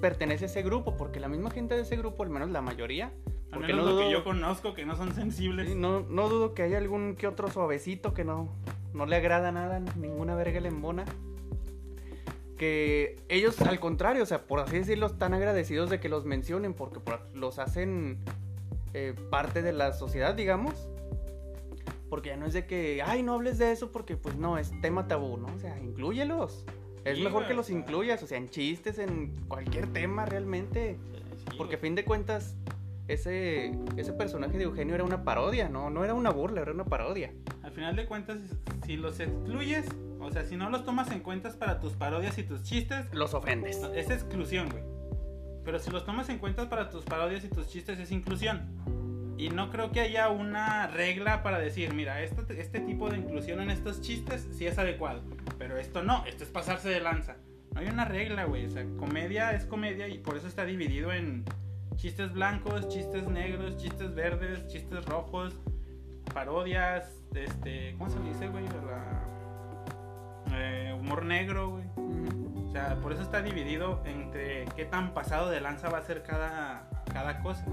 [0.00, 3.10] pertenece a ese grupo, porque la misma gente de ese grupo, al menos la mayoría,
[3.50, 5.68] Al menos no lo que yo conozco, que no son sensibles.
[5.70, 8.52] Sí, no, no dudo que haya algún que otro suavecito que no,
[8.92, 11.04] no le agrada nada, ninguna verga le embona.
[12.56, 16.74] Que ellos, al contrario, o sea, por así decirlo, están agradecidos de que los mencionen
[16.74, 18.18] porque por- los hacen
[18.94, 20.74] eh, parte de la sociedad, digamos.
[22.10, 24.72] Porque ya no es de que, ay, no hables de eso porque, pues no, es
[24.80, 25.46] tema tabú, ¿no?
[25.54, 26.64] O sea, inclúyelos.
[27.04, 30.96] Es Sí, mejor güey, que los incluyas, o sea, en chistes, en cualquier tema realmente.
[31.50, 32.56] Sí, Porque a fin de cuentas,
[33.08, 35.90] ese, ese personaje de Eugenio era una parodia, ¿no?
[35.90, 37.32] No era una burla, era una parodia.
[37.62, 38.38] Al final de cuentas,
[38.86, 39.86] si los excluyes,
[40.20, 43.34] o sea, si no los tomas en cuenta para tus parodias y tus chistes, Los
[43.34, 43.82] ofendes.
[43.94, 44.82] es exclusión, güey.
[45.64, 48.62] Pero si los tomas en cuenta para tus parodias y tus chistes, es inclusión.
[49.36, 53.60] Y no creo que haya una regla para decir, mira, esto, este tipo de inclusión
[53.60, 55.22] en estos chistes sí es adecuado.
[55.58, 57.36] Pero esto no, esto es pasarse de lanza.
[57.72, 58.66] No hay una regla, güey.
[58.66, 61.44] O sea, comedia es comedia y por eso está dividido en
[61.98, 65.54] chistes blancos, chistes negros, chistes verdes, chistes rojos,
[66.32, 68.64] parodias, este, ¿cómo se dice, güey?
[68.66, 69.24] La-
[70.56, 71.84] eh, humor negro, güey.
[72.68, 76.22] O sea, por eso está dividido entre qué tan pasado de lanza va a ser
[76.22, 77.64] cada, cada cosa.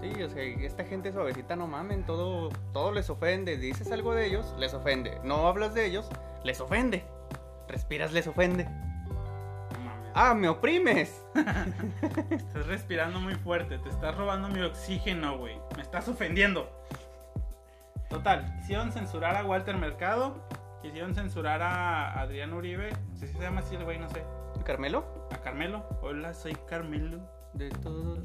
[0.00, 3.56] Sí, o sea, esta gente suavecita no mamen, todo, todo les ofende.
[3.56, 5.18] Dices algo de ellos, les ofende.
[5.24, 6.08] No hablas de ellos,
[6.44, 7.04] les ofende.
[7.68, 8.68] Respiras, les ofende.
[10.14, 11.24] ¡Ah, me oprimes!
[12.30, 15.56] Estás respirando muy fuerte, te estás robando mi oxígeno, güey.
[15.76, 16.70] Me estás ofendiendo.
[18.10, 20.46] Total, quisieron censurar a Walter Mercado,
[20.82, 24.22] quisieron censurar a Adrián Uribe, no sé si se llama así el güey, no sé.
[24.64, 25.28] ¿Carmelo?
[25.32, 25.86] A Carmelo.
[26.02, 27.26] Hola, soy Carmelo.
[27.54, 28.18] De todo.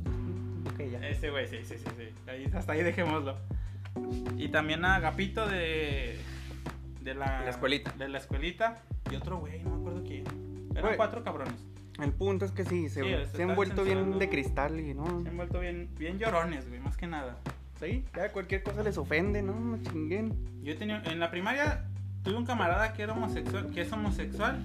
[0.70, 1.08] Ok, ya.
[1.08, 2.14] Ese güey, sí, sí, sí, sí.
[2.30, 3.38] Ahí- hasta ahí dejémoslo.
[4.36, 6.20] Y también a Agapito de.
[7.02, 7.92] De la, La escuelita.
[7.98, 8.82] De la escuelita.
[9.10, 10.26] y otro güey, no me acuerdo quién.
[10.72, 10.98] Eran Güey.
[10.98, 11.56] cuatro cabrones.
[12.02, 14.94] El punto es que sí, se, Sí, se se han vuelto bien de cristal y
[14.94, 15.06] no.
[15.24, 17.38] Se han vuelto bien, bien llorones, güey, más que nada.
[17.80, 19.54] Sí, ya cualquier cosa les ofende, ¿no?
[19.60, 20.34] No chinguen.
[20.64, 21.86] Yo tenía, en la primaria
[22.24, 24.64] tuve un camarada que era homosexual, que es homosexual.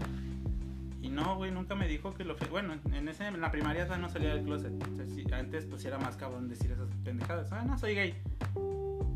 [1.01, 2.49] Y no, güey, nunca me dijo que lo fue.
[2.49, 4.73] Bueno, en, ese, en la primaria no salía del closet.
[4.91, 7.51] O sea, sí, antes pues era más cabrón decir esas pendejadas.
[7.53, 8.15] Ah, no, soy gay.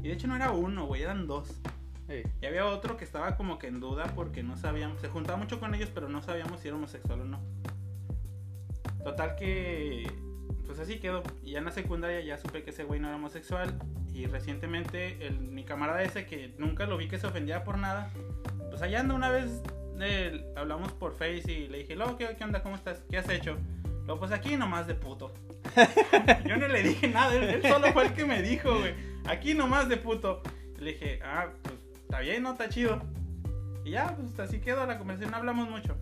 [0.02, 1.60] Y de hecho no era uno, güey, eran dos.
[2.08, 2.22] Sí.
[2.40, 5.58] Y había otro que estaba como que en duda porque no sabíamos, se juntaba mucho
[5.58, 7.40] con ellos, pero no sabíamos si era homosexual o no.
[9.06, 10.04] Total que,
[10.66, 11.22] pues así quedó.
[11.44, 13.78] Y ya en la secundaria ya supe que ese güey no era homosexual.
[14.12, 18.10] Y recientemente el, mi camarada ese que nunca lo vi que se ofendía por nada,
[18.68, 19.62] pues allá anda una vez,
[20.00, 22.64] eh, hablamos por Face y le dije, luego, ¿qué, ¿qué onda?
[22.64, 23.00] ¿Cómo estás?
[23.08, 23.56] ¿Qué has hecho?
[24.06, 25.32] Luego, pues aquí nomás de puto.
[26.44, 28.92] Yo no le dije nada, él, él solo fue el que me dijo, güey.
[29.28, 30.42] Aquí nomás de puto.
[30.80, 32.50] Le dije, ah, pues está bien, ¿no?
[32.50, 33.00] Está chido.
[33.84, 35.96] Y ya, pues así quedó la conversación, no hablamos mucho.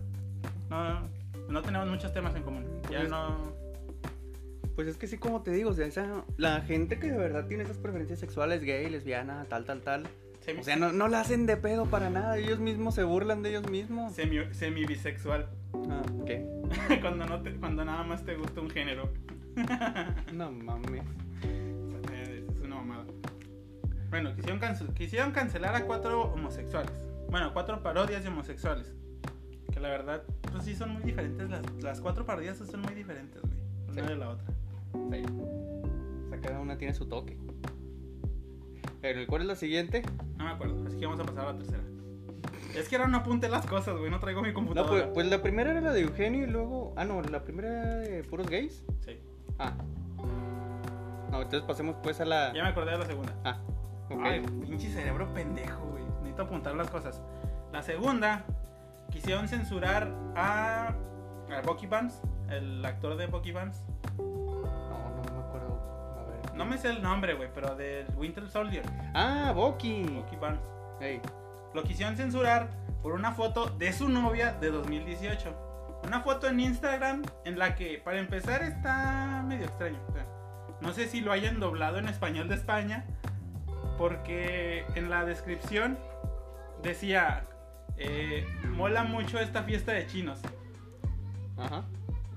[0.71, 1.07] No,
[1.49, 2.74] no tenemos muchos temas en común.
[2.89, 3.53] Ya Pues- no...
[4.75, 7.47] Pues es que sí, como te digo, o sea, esa- la gente que de verdad
[7.47, 10.03] tiene esas preferencias sexuales, gay, lesbiana, tal, tal, tal.
[10.41, 12.37] Semi, O sea, no, no la hacen de pedo para nada.
[12.37, 14.13] Ellos mismos se burlan de ellos mismos.
[14.13, 15.47] semi, semi-bisexual.
[15.89, 16.45] Ah, ¿qué?
[17.01, 19.09] cuando, no te- cuando nada más te gusta un género.
[20.33, 21.01] No mames.
[22.13, 23.05] Es una mamada.
[24.09, 26.91] Bueno, quisieron, cance- quisieron cancelar a cuatro homosexuales.
[27.29, 28.93] Bueno, cuatro parodias de homosexuales.
[29.75, 31.47] Que la verdad, pues sí son muy diferentes.
[31.49, 33.53] Las, las cuatro parodias son muy diferentes, güey.
[33.91, 34.07] Una Sí.
[34.07, 34.45] de la otra.
[35.11, 35.23] Sí.
[36.25, 37.37] O sea, cada una tiene su toque.
[39.01, 40.01] Pero, ¿cuál es la siguiente?
[40.37, 41.83] No me acuerdo, así que vamos a pasar a la tercera.
[42.75, 44.09] Es que ahora no apunté las cosas, güey.
[44.09, 45.03] No traigo mi No, computadora.
[45.03, 46.93] pues, pues la primera era la de Eugenio y luego.
[46.97, 48.83] Ah, no, la primera era de puros gays.
[49.01, 49.19] Sí.
[49.59, 49.73] Ah.
[51.31, 52.53] No, entonces pasemos pues a la.
[52.53, 53.33] Ya me acordé de la segunda.
[53.43, 53.59] Ah,
[54.09, 54.21] ok.
[54.23, 56.03] Ay, pinche cerebro pendejo, güey.
[56.21, 57.21] Necesito apuntar las cosas.
[57.71, 58.45] La segunda,
[59.11, 60.87] quisieron censurar a,
[61.55, 63.83] a Bucky Barnes, el actor de Bucky Barnes.
[64.17, 64.23] No,
[65.15, 66.15] no me acuerdo.
[66.19, 66.55] A ver.
[66.55, 70.03] No me sé el nombre, güey, pero del Winter Soldier, Ah, Boki.
[70.03, 70.65] Bucky Barnes.
[71.73, 72.69] Lo quisieron censurar
[73.01, 76.01] por una foto de su novia de 2018.
[76.05, 79.99] Una foto en Instagram en la que, para empezar, está medio extraño.
[80.07, 80.25] O sea,
[80.81, 83.05] no sé si lo hayan doblado en español de España,
[83.97, 85.97] porque en la descripción
[86.83, 87.45] decía,
[87.97, 90.39] eh, mola mucho esta fiesta de chinos.
[91.57, 91.85] Ajá.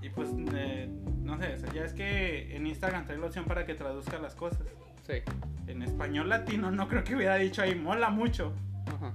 [0.03, 0.89] Y pues, eh,
[1.23, 4.19] no sé, o sea, ya es que en Instagram trae la opción para que traduzca
[4.19, 4.61] las cosas.
[5.07, 5.15] Sí.
[5.67, 8.53] En español latino no creo que hubiera dicho ahí, mola mucho.
[8.87, 9.13] Ajá.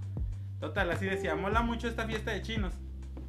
[0.60, 2.73] Total, así decía, mola mucho esta fiesta de chinos.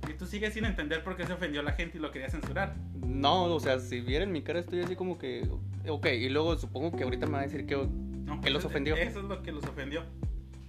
[0.09, 2.75] Y tú sigues sin entender por qué se ofendió la gente y lo quería censurar.
[3.07, 5.49] No, o sea, si vieran mi cara estoy así como que.
[5.89, 7.77] Ok, y luego supongo que ahorita me va a decir que.
[7.77, 8.97] No, ¿Qué los eso- ofendió?
[8.97, 10.03] Eso es lo que los ofendió.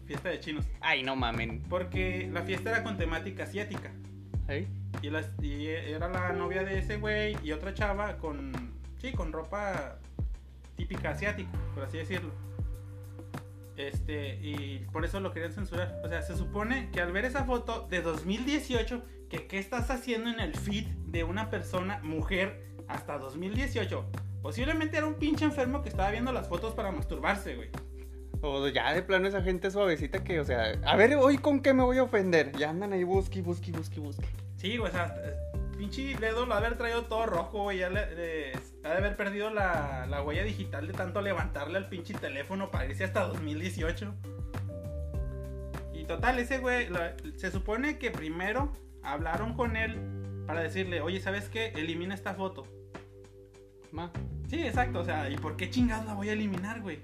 [0.06, 0.65] Fiesta de chinos.
[0.82, 1.62] Ay, no mamen.
[1.70, 3.91] Porque la fiesta era con temática asiática.
[4.48, 4.68] ¿Eh?
[5.02, 8.52] Y, las- y era la novia de ese güey y otra chava con.
[9.02, 9.98] Sí, con ropa
[10.76, 12.32] típica asiática, por así decirlo.
[13.78, 16.00] Este, y por eso lo querían censurar.
[16.04, 20.30] O sea, se supone que al ver esa foto de 2018, que qué estás haciendo
[20.30, 24.06] en el feed de una persona, mujer, hasta 2018.
[24.41, 27.70] Posiblemente era un pinche enfermo que estaba viendo las fotos para masturbarse, güey.
[28.47, 31.73] O ya de plano esa gente suavecita que, o sea, a ver, hoy con qué
[31.73, 32.51] me voy a ofender.
[32.58, 34.25] Ya andan ahí busqui, busqui, busqui, busqui.
[34.58, 35.34] Sí, o sea, eh,
[35.77, 37.79] pinche dedo lo ha de haber traído todo rojo, güey.
[37.79, 38.51] Ya le, le-
[38.84, 42.86] ha de haber perdido la, la huella digital de tanto levantarle al pinche teléfono para
[42.86, 44.13] irse hasta 2018.
[45.93, 49.97] Y total, ese güey, la- se supone que primero hablaron con él
[50.45, 51.69] para decirle, oye, ¿sabes qué?
[51.75, 52.67] Elimina esta foto.
[53.91, 54.12] Ma,
[54.47, 56.99] Sí, exacto, o sea, ¿y por qué chingados la voy a eliminar, güey?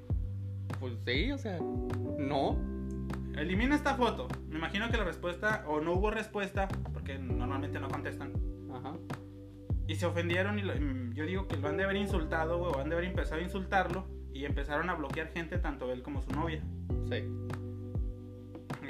[0.79, 1.60] Pues sí, o sea,
[2.17, 2.57] no.
[3.38, 4.27] Elimina esta foto.
[4.49, 8.34] Me imagino que la respuesta, o no hubo respuesta, porque normalmente no contestan.
[8.73, 8.93] Ajá.
[9.88, 10.73] Y se ofendieron y lo-
[11.13, 13.43] yo digo que lo han de haber insultado, güey, o han de haber empezado a
[13.43, 16.62] insultarlo y empezaron a bloquear gente, tanto él como su novia.
[17.10, 17.25] Sí.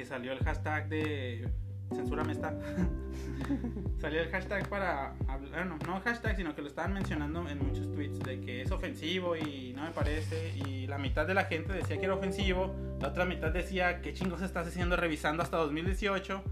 [0.00, 1.48] Y salió el hashtag de
[1.94, 2.54] censúrame esta.
[4.00, 7.90] salió el hashtag para hablar, no, no hashtag, sino que lo estaban mencionando en muchos
[7.92, 10.56] tweets de que es ofensivo y no me parece.
[10.56, 14.12] Y la mitad de la gente decía que era ofensivo, la otra mitad decía que
[14.12, 16.42] chingos estás haciendo revisando hasta 2018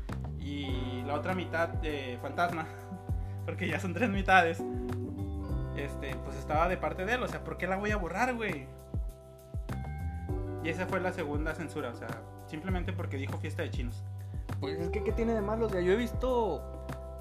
[0.40, 2.66] y la otra mitad de fantasma,
[3.44, 4.62] porque ya son tres mitades.
[5.76, 8.34] Este, pues estaba de parte de él, o sea, ¿por qué la voy a borrar,
[8.34, 8.66] güey?
[10.62, 12.08] Y esa fue la segunda censura, o sea,
[12.46, 14.04] simplemente porque dijo fiesta de chinos.
[14.60, 15.66] Pues es que, ¿qué tiene de malo?
[15.66, 16.62] O sea, yo he visto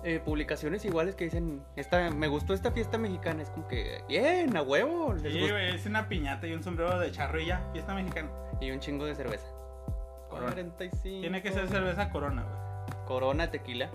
[0.04, 3.41] eh, publicaciones iguales que dicen, esta, me gustó esta fiesta mexicana.
[3.43, 5.13] Es como que, bien, a huevo.
[5.13, 5.54] les Sí, gustó".
[5.56, 8.30] güey, es una piñata y un sombrero de charro y ya, fiesta mexicana.
[8.62, 9.45] Y un chingo de cerveza.
[10.30, 10.52] Corona.
[10.52, 11.21] 45.
[11.21, 13.06] Tiene que ser cerveza corona, güey.
[13.08, 13.89] Corona, tequila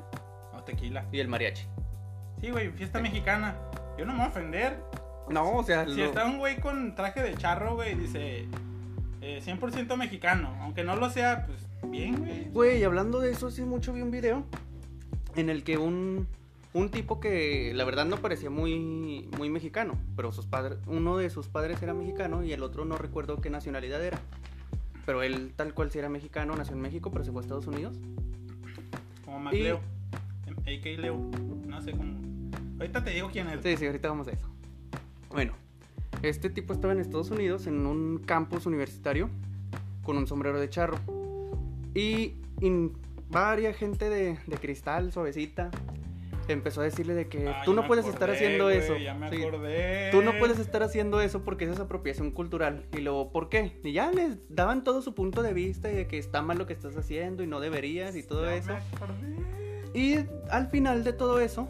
[0.56, 1.04] O tequila.
[1.12, 1.66] y el mariachi.
[2.40, 3.54] Sí, güey, fiesta mexicana.
[3.96, 4.76] Yo no me voy a ofender.
[5.28, 8.46] No, o sea, Si lo- está un güey con traje de charro, güey, dice
[9.20, 10.54] eh, 100% mexicano.
[10.60, 12.50] Aunque no lo sea, pues bien, güey.
[12.50, 14.44] Güey, hablando de eso, hace mucho vi un video
[15.36, 16.26] en el que un,
[16.72, 21.30] un tipo que la verdad no parecía muy, muy mexicano, pero sus padres, uno de
[21.30, 24.20] sus padres era mexicano y el otro no recuerdo qué nacionalidad era.
[25.06, 27.66] Pero él tal cual sí era mexicano, nació en México, pero se fue a Estados
[27.66, 27.96] Unidos.
[29.24, 29.80] Como MacLeo.
[30.66, 31.30] AK Leo.
[31.66, 32.14] No sé cómo.
[32.78, 33.62] Ahorita te digo quién es.
[33.62, 34.48] Sí, sí, ahorita vamos a eso.
[35.30, 35.52] Bueno,
[36.22, 39.28] este tipo estaba en Estados Unidos en un campus universitario
[40.02, 40.98] con un sombrero de charro.
[41.94, 42.92] Y in-
[43.30, 45.70] varias gente de, de cristal, suavecita,
[46.48, 48.96] empezó a decirle de que Ah, tú no puedes acordé, estar haciendo eso.
[48.96, 49.42] Ya me Sí.
[49.42, 50.10] acordé.
[50.10, 52.84] Tú no puedes estar haciendo eso porque eso es apropiación cultural.
[52.92, 53.80] Y luego, ¿por qué?
[53.82, 56.66] Y ya les daban todo su punto de vista y de que está mal lo
[56.66, 58.72] que estás haciendo y no deberías y todo Ya eso.
[58.72, 59.98] me acordé.
[59.98, 60.16] Y
[60.50, 61.68] al final de todo eso,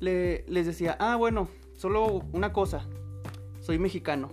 [0.00, 2.86] le- les decía, ah, bueno, solo una cosa,
[3.60, 4.32] soy mexicano.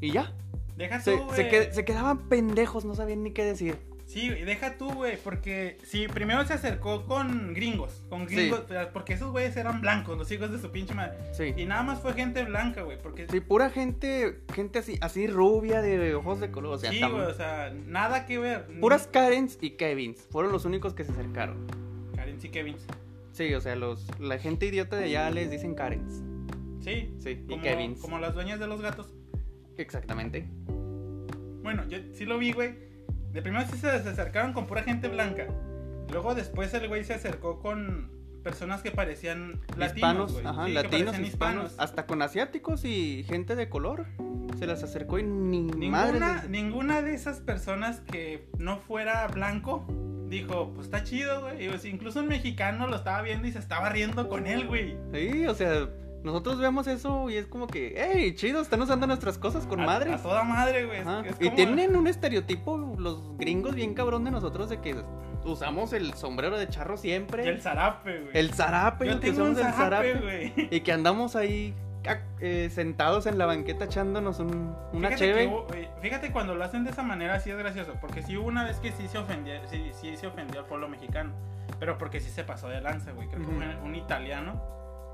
[0.00, 0.34] Y ya,
[0.80, 1.72] Deja se, tú, se, güey.
[1.72, 3.76] se quedaban pendejos, no sabían ni qué decir.
[4.06, 9.30] Sí, deja tú, güey, porque sí, primero se acercó con gringos, con gringos, porque esos
[9.30, 11.16] güeyes eran blancos, los hijos de su pinche madre.
[11.32, 11.54] Sí.
[11.56, 15.80] Y nada más fue gente blanca, güey, porque Sí, pura gente, gente así, así rubia,
[15.80, 18.66] de ojos de color, o sea, sí, güey, o sea, nada que ver.
[18.80, 21.68] puras Karens y Kevins, fueron los únicos que se acercaron.
[22.16, 22.74] Karen y Kevin.
[23.30, 26.20] Sí, o sea, los, la gente idiota de allá les dicen Karens.
[26.82, 28.00] Sí, Sí, y como, Kevins.
[28.00, 29.12] como las dueñas de los gatos.
[29.80, 30.46] Exactamente.
[31.62, 32.74] Bueno, yo sí lo vi, güey.
[33.32, 35.46] De primero sí se acercaron con pura gente blanca.
[36.10, 38.10] Luego después el güey se acercó con
[38.42, 43.22] personas que parecían latinos, hispanos, ajá, Sí, que latinos, parecían hispanos, hasta con asiáticos y
[43.28, 44.06] gente de color.
[44.58, 46.12] Se las acercó y ni madre.
[46.14, 49.86] Ninguna, les- ninguna de esas personas que no fuera blanco
[50.28, 51.68] dijo, pues está chido, güey.
[51.88, 54.96] Incluso un mexicano lo estaba viendo y se estaba riendo con él, güey.
[55.12, 55.88] Sí, o sea,
[56.22, 59.86] nosotros vemos eso y es como que, hey, chido, están usando nuestras cosas con A-
[59.86, 60.14] madres.
[60.20, 61.00] A, toda madre, güey.
[61.26, 64.96] Es- Y tienen un estereotipo los gringos bien cabrón de nosotros de que
[65.44, 67.44] usamos el sombrero de charro siempre.
[67.46, 68.30] y el zarape, güey.
[68.36, 70.68] El zarape, Yo tengo un usamos el zarape, güey.
[70.70, 71.74] Y que andamos ahí
[72.40, 75.40] eh, sentados en la banqueta echándonos un, una Fíjate, cheve.
[75.42, 78.36] que hubo- güey, fíjate cuando lo hacen de esa manera sí es gracioso, porque sí
[78.38, 81.32] hubo una vez que sí se ofendió, sí, sí se ofendió al pueblo mexicano,
[81.78, 83.28] pero porque sí se pasó de lanza, güey.
[83.28, 84.62] Creo que fue un italiano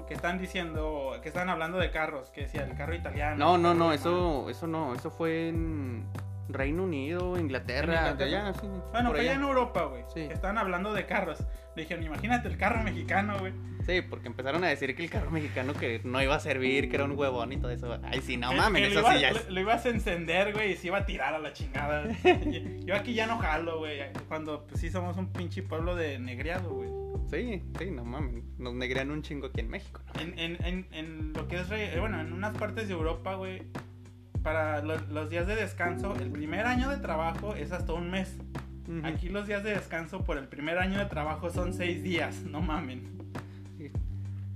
[0.06, 3.36] que están diciendo, que están hablando de carros, que decía el carro italiano.
[3.36, 6.04] No, no, no, eso, eso no, eso fue en
[6.48, 8.46] Reino Unido, Inglaterra, ¿En Inglaterra?
[8.48, 9.32] allá, sí, Bueno, allá allá.
[9.34, 10.04] en Europa, güey.
[10.14, 10.20] Sí.
[10.20, 11.38] Estaban hablando de carros.
[11.74, 13.52] Le dijeron, imagínate el carro mexicano, güey.
[13.84, 16.96] Sí, porque empezaron a decir que el carro mexicano que no iba a servir, que
[16.96, 17.98] era un huevón y todo eso.
[18.04, 19.44] Ay, sí, no mames, eso lo, sí ya es.
[19.46, 22.04] lo- lo ibas a encender, güey, y se iba a tirar a la chingada.
[22.84, 24.00] Yo aquí ya no jalo, güey.
[24.28, 26.88] Cuando pues, sí somos un pinche pueblo de negreado, güey.
[27.30, 28.44] Sí, sí, no mames.
[28.58, 30.00] Nos negrean un chingo aquí en México.
[30.14, 30.20] ¿no?
[30.20, 33.34] En, en, en, en lo que es, re- eh, bueno, en unas partes de Europa,
[33.34, 33.62] güey,
[34.42, 38.36] para lo- los días de descanso, el primer año de trabajo es hasta un mes.
[39.02, 42.60] Aquí los días de descanso por el primer año de trabajo son seis días, no
[42.60, 43.16] mamen.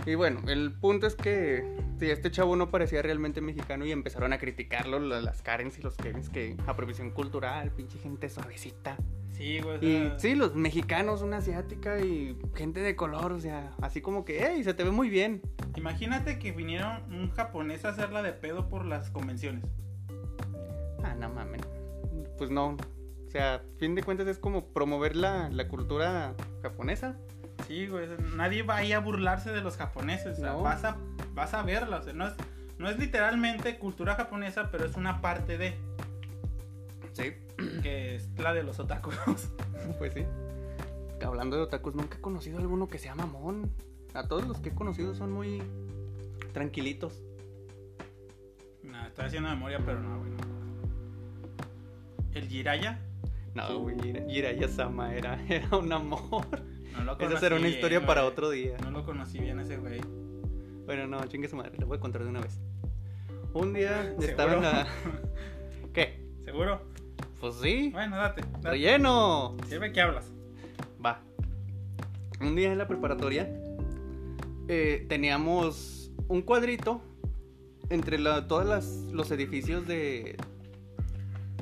[0.06, 1.64] Y bueno, el punto es que
[1.98, 5.82] sí, este chavo no parecía realmente mexicano y empezaron a criticarlo la- las Karens y
[5.82, 8.96] los Kevins que apropiación cultural, pinche gente suavecita.
[9.40, 9.76] Sí, güey.
[9.78, 14.02] o Y sea, sí, los mexicanos, una asiática y gente de color, o sea, así
[14.02, 15.40] como que, hey, se te ve muy bien.
[15.76, 19.64] Imagínate que vinieron un japonés a hacerla de pedo por las convenciones.
[21.02, 21.62] Ah, no mames.
[22.36, 22.76] Pues no.
[23.26, 27.16] O sea, a fin de cuentas es como promover la, la cultura japonesa.
[27.66, 28.08] Sí, güey.
[28.36, 30.38] Nadie va ahí a burlarse de los japoneses.
[30.38, 30.62] O sea, No.
[30.62, 30.98] vas, a,
[31.32, 31.98] vas a verla.
[31.98, 32.34] O sea, no es,
[32.76, 35.78] no es literalmente cultura japonesa, pero es una parte de.
[37.12, 37.32] Sí.
[37.82, 39.14] Que es la de los otakus.
[39.98, 40.24] Pues sí.
[41.24, 43.70] Hablando de otakus, nunca he conocido a alguno que sea mamón.
[44.14, 45.62] A todos los que he conocido son muy
[46.52, 47.22] tranquilitos.
[48.82, 50.30] no, estoy haciendo memoria, pero no, güey.
[50.30, 50.38] no.
[52.34, 53.00] El Jiraya.
[53.54, 56.46] No, güey, Jira- Jiraiya Sama era, era un amor.
[56.92, 58.32] No lo Esa será una conocí historia bien, para güey.
[58.32, 58.76] otro día.
[58.82, 60.00] No lo conocí bien ese güey.
[60.86, 62.58] Bueno, no, chingue su madre, lo voy a contar de una vez.
[63.52, 64.86] Un día estaba en la.
[65.92, 66.26] ¿Qué?
[66.44, 66.89] ¿Seguro?
[67.40, 67.90] Pues sí.
[67.92, 68.42] Bueno, date.
[68.42, 68.70] date.
[68.70, 69.56] ¡Relleno!
[69.66, 70.30] Sirve que hablas.
[71.04, 71.20] Va.
[72.40, 73.48] Un día en la preparatoria
[74.68, 77.02] eh, teníamos un cuadrito
[77.88, 80.36] entre la, todos las, los edificios de...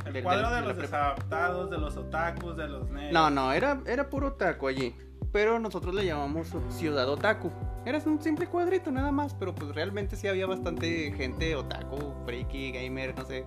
[0.04, 3.12] El cuadro de los desadaptados, de los otakus, de los negros.
[3.12, 4.94] No, no, era, era puro taco allí.
[5.32, 7.50] Pero nosotros le llamamos Ciudad Otaku.
[7.84, 12.72] Era un simple cuadrito nada más, pero pues realmente sí había bastante gente otaku, freaky,
[12.72, 13.44] gamer, no sé,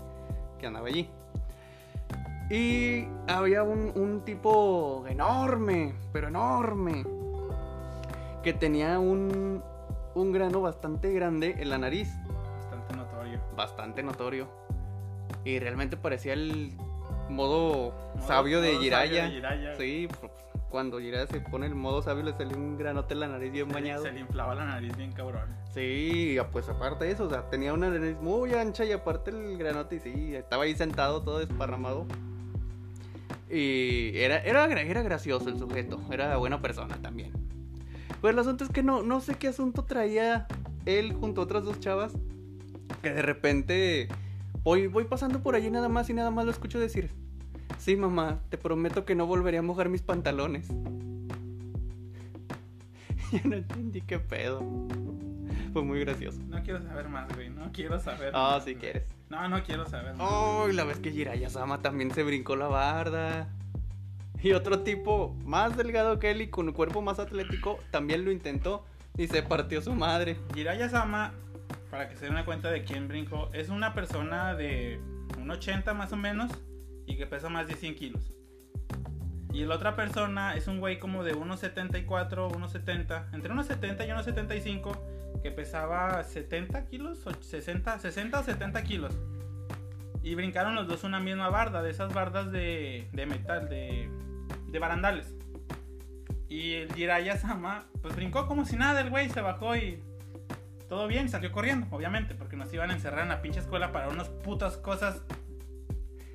[0.59, 1.09] que andaba allí.
[2.53, 7.05] Y había un, un tipo enorme, pero enorme,
[8.43, 9.63] que tenía un,
[10.15, 12.09] un grano bastante grande en la nariz,
[12.59, 13.39] Bastante notorio.
[13.55, 14.47] bastante notorio.
[15.45, 16.73] Y realmente parecía el
[17.29, 19.31] modo, Modo- sabio de Jiraya.
[19.77, 20.09] Sí,
[20.69, 23.67] cuando Jiraya se pone el modo sabio le sale un granote en la nariz bien
[23.69, 24.03] Se le- bañado.
[24.03, 25.55] Se le inflaba la nariz bien cabrón.
[25.73, 29.57] Sí, pues aparte de eso, o sea, tenía una nariz muy ancha y aparte el
[29.57, 32.05] granote, y sí, estaba ahí sentado todo desparramado.
[33.51, 37.33] Y era, era, era gracioso el sujeto, era buena persona también.
[38.21, 40.47] Pues el asunto es que no, no sé qué asunto traía
[40.85, 42.13] él junto a otras dos chavas.
[43.01, 44.07] Que de repente
[44.63, 47.09] voy, voy pasando por allí nada más y nada más lo escucho decir.
[47.77, 50.67] Sí, mamá, te prometo que no volveré a mojar mis pantalones.
[53.31, 54.61] Yo no entendí qué pedo.
[55.73, 56.39] Fue muy gracioso.
[56.47, 57.49] No quiero saber más, güey.
[57.49, 58.31] No quiero saber.
[58.33, 59.03] Ah, más, si quieres.
[59.29, 60.27] No, no quiero saber más.
[60.29, 63.47] Oh, y la vez que Jiraiya Sama también se brincó la barda.
[64.43, 68.31] Y otro tipo más delgado que él y con un cuerpo más atlético también lo
[68.31, 68.83] intentó
[69.17, 70.37] y se partió su madre.
[70.53, 71.33] Jiraiya Sama,
[71.89, 74.99] para que se den una cuenta de quién brincó, es una persona de
[75.37, 76.51] un 80 más o menos
[77.05, 78.31] y que pesa más de 100 kilos.
[79.53, 82.05] Y la otra persona es un güey como de 1,74,
[82.51, 84.97] 1,70, entre 1,70 y 1,75,
[85.41, 89.13] que pesaba 70 kilos, o 60, 60 o 70 kilos.
[90.23, 94.09] Y brincaron los dos una misma barda, de esas bardas de, de metal, de,
[94.67, 95.33] de barandales.
[96.47, 99.99] Y el Jiraiya Sama, pues brincó como si nada, el güey se bajó y
[100.89, 104.09] todo bien, salió corriendo, obviamente, porque nos iban a encerrar en la pinche escuela para
[104.09, 105.21] unas putas cosas.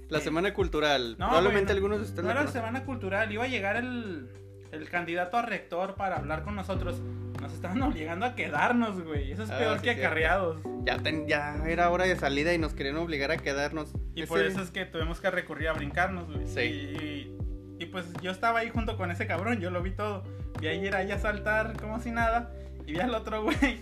[0.08, 1.16] La Eh, semana cultural.
[1.18, 2.60] No, Probablemente güey, no- algunos de ustedes No la era conocen.
[2.62, 4.30] semana cultural, iba a llegar el,
[4.72, 7.00] el candidato a rector para hablar con nosotros.
[7.46, 9.32] Nos estaban obligando a quedarnos, güey.
[9.32, 10.60] Eso es Ah, peor sí, que acarreados.
[10.84, 13.92] Ya, ten- ya era hora de salida y nos querían obligar a quedarnos.
[14.14, 16.46] Y Ese- por eso es que tuvimos que recurrir a brincarnos, güey.
[16.46, 16.60] Sí.
[16.60, 17.36] Y,
[17.78, 20.22] y pues yo estaba ahí junto con ese cabrón, yo lo vi todo.
[20.60, 22.52] Vi a Jiraiya saltar como si nada.
[22.86, 23.78] Y vi al otro güey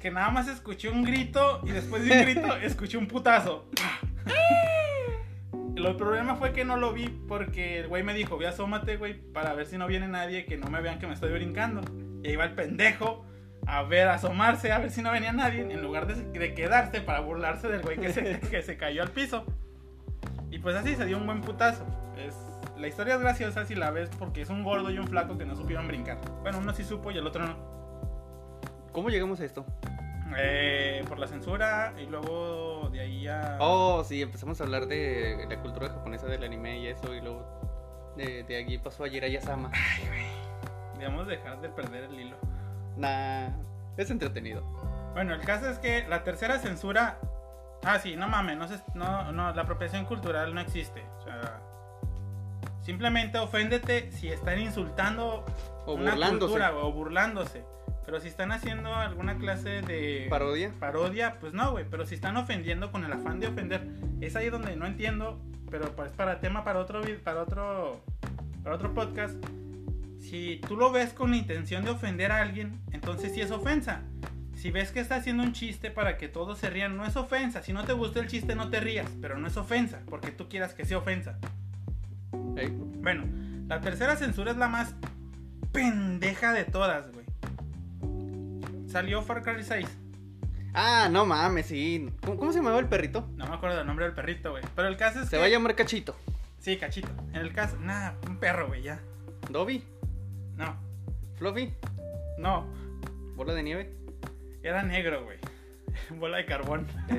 [0.00, 3.68] que nada más escuché un grito y después de un grito escuché un putazo.
[5.76, 9.14] El problema fue que no lo vi porque el güey me dijo, ve asómate, güey,
[9.14, 11.82] para ver si no viene nadie, que no me vean que me estoy brincando.
[12.24, 13.24] Y ahí va el pendejo
[13.66, 17.00] a ver, a asomarse, a ver si no venía nadie, en lugar de, de quedarse
[17.00, 19.44] para burlarse del güey que se, que se cayó al piso.
[20.50, 21.84] Y pues así se dio un buen putazo.
[22.16, 22.34] Es,
[22.78, 25.44] la historia es graciosa si la ves porque es un gordo y un flaco que
[25.44, 26.18] no supieron brincar.
[26.42, 27.56] Bueno, uno sí supo y el otro no.
[28.92, 29.66] ¿Cómo llegamos a esto?
[30.38, 33.58] Eh, por la censura y luego de ahí a...
[33.60, 38.14] Oh, sí, empezamos a hablar de la cultura japonesa del anime y eso, y luego
[38.16, 39.70] de, de allí pasó a Jiraiya Sama.
[41.04, 42.36] Debemos dejar de perder el hilo.
[42.96, 43.48] Nah,
[43.98, 44.62] es entretenido.
[45.12, 47.18] Bueno, el caso es que la tercera censura.
[47.84, 51.04] Ah, sí, no mames, no, se- no, no, la apropiación cultural no existe.
[51.18, 51.60] O sea,
[52.80, 55.44] simplemente oféndete si están insultando
[55.84, 56.38] O una burlándose.
[56.46, 57.64] cultura o burlándose.
[58.06, 60.72] Pero si están haciendo alguna clase de ¿Parodia?
[60.80, 61.84] parodia, pues no, güey.
[61.90, 63.86] Pero si están ofendiendo con el afán de ofender,
[64.22, 65.38] es ahí donde no entiendo.
[65.70, 68.00] Pero pues para tema para otro para otro
[68.62, 69.36] para otro podcast.
[70.34, 74.00] Si tú lo ves con la intención de ofender a alguien, entonces sí es ofensa.
[74.56, 77.62] Si ves que está haciendo un chiste para que todos se rían, no es ofensa.
[77.62, 80.48] Si no te gustó el chiste, no te rías, pero no es ofensa, porque tú
[80.48, 81.38] quieras que sea ofensa.
[82.32, 83.26] Bueno,
[83.68, 84.96] la tercera censura es la más
[85.70, 87.26] pendeja de todas, güey.
[88.88, 89.86] Salió Far Cry 6.
[90.72, 92.10] Ah, no mames, sí.
[92.22, 93.28] ¿Cómo, cómo se llamaba el perrito?
[93.36, 94.64] No me acuerdo del nombre del perrito, güey.
[94.74, 95.36] Pero el caso es Se que...
[95.36, 96.16] va a llamar Cachito.
[96.58, 97.10] Sí, cachito.
[97.32, 97.76] En el caso...
[97.78, 99.00] Nada, un perro, güey, ya.
[99.50, 99.84] Dobby,
[100.56, 100.76] No,
[101.36, 101.72] Fluffy,
[102.38, 102.66] no.
[103.36, 103.92] Bola de Nieve.
[104.62, 105.38] Era negro, güey.
[106.18, 106.86] Bola de carbón.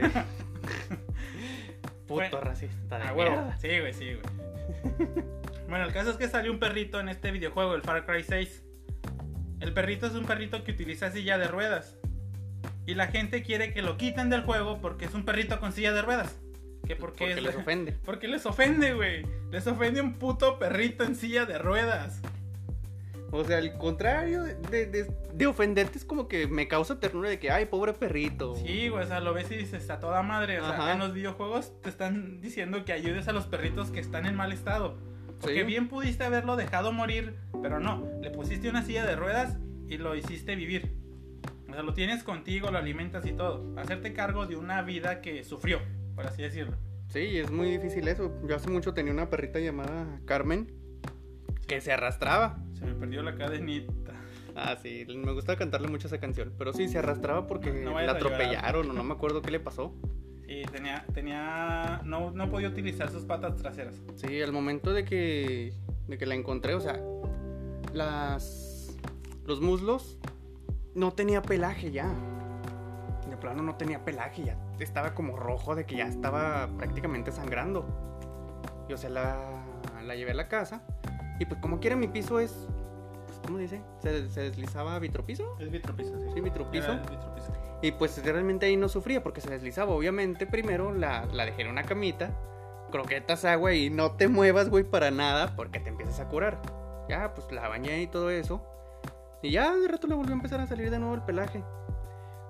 [2.08, 3.58] Puto Bueno, racista de Ah, mierda.
[3.58, 5.08] Sí, güey, sí, güey.
[5.70, 8.64] bueno, el caso es que salió un perrito en este videojuego, el Far Cry 6.
[9.62, 11.98] El perrito es un perrito que utiliza silla de ruedas.
[12.86, 15.92] Y la gente quiere que lo quiten del juego porque es un perrito con silla
[15.94, 16.38] de ruedas.
[16.86, 17.92] Que porque, Porque es- les ofende.
[18.06, 19.26] Porque les ofende, güey.
[19.50, 22.22] Les ofende un puto perrito en silla de ruedas.
[23.36, 27.30] O sea, al contrario de, de- de- de ofenderte es como que me causa ternura
[27.30, 28.56] de que, ay, pobre perrito.
[28.56, 30.60] Sí, güey, o sea, lo ves y dices, a toda madre.
[30.62, 30.94] O sea, Ajá.
[30.94, 34.52] en los videojuegos te están diciendo que ayudes a los perritos que están en mal
[34.52, 34.98] estado.
[35.42, 35.64] Porque Sí.
[35.66, 38.08] bien pudiste haberlo dejado morir, pero no.
[38.22, 39.58] Le pusiste una silla de ruedas
[39.90, 40.96] y lo hiciste vivir.
[41.70, 43.78] O sea, lo tienes contigo, lo alimentas y todo.
[43.78, 45.80] Hacerte cargo de una vida que sufrió,
[46.16, 46.78] por así decirlo.
[47.10, 48.34] Sí, es muy difícil eso.
[48.48, 50.72] Yo hace mucho tenía una perrita llamada Carmen
[51.68, 52.58] que se arrastraba.
[52.78, 54.14] Se me perdió la cadenita.
[54.56, 56.54] Ah, sí, me gusta cantarle mucho esa canción.
[56.58, 59.94] Pero sí, se arrastraba porque No la atropellaron o no me acuerdo qué le pasó.
[60.48, 63.96] Y tenía, tenía, no, no podía utilizar sus patas traseras.
[64.16, 65.74] Sí, al momento de que,
[66.08, 67.02] de que la encontré, o sea,
[67.94, 68.96] las,
[69.46, 70.20] los muslos
[70.94, 72.14] no tenía pelaje ya.
[73.30, 77.86] De plano no tenía pelaje, ya estaba como rojo de que ya estaba prácticamente sangrando.
[78.90, 79.64] Y o sea, la,
[80.04, 80.86] la llevé a la casa.
[81.40, 82.68] Y pues como quiera mi piso es,
[83.26, 83.82] pues, ¿cómo dice?
[84.00, 85.58] ¿Se, se deslizaba vitropiso?
[85.60, 86.28] Es vitropiso, sí.
[86.34, 86.92] Sí, vitropiso.
[86.92, 87.54] Era el vitropiso.
[87.82, 89.92] Y pues realmente ahí no sufría porque se deslizaba.
[89.94, 92.32] Obviamente primero la, la dejé en una camita,
[92.92, 96.62] croquetas, agua y no te muevas, güey, para nada porque te empiezas a curar.
[97.10, 98.62] Ya, pues la bañé y todo eso.
[99.42, 101.64] Y ya de rato le volvió a empezar a salir de nuevo el pelaje.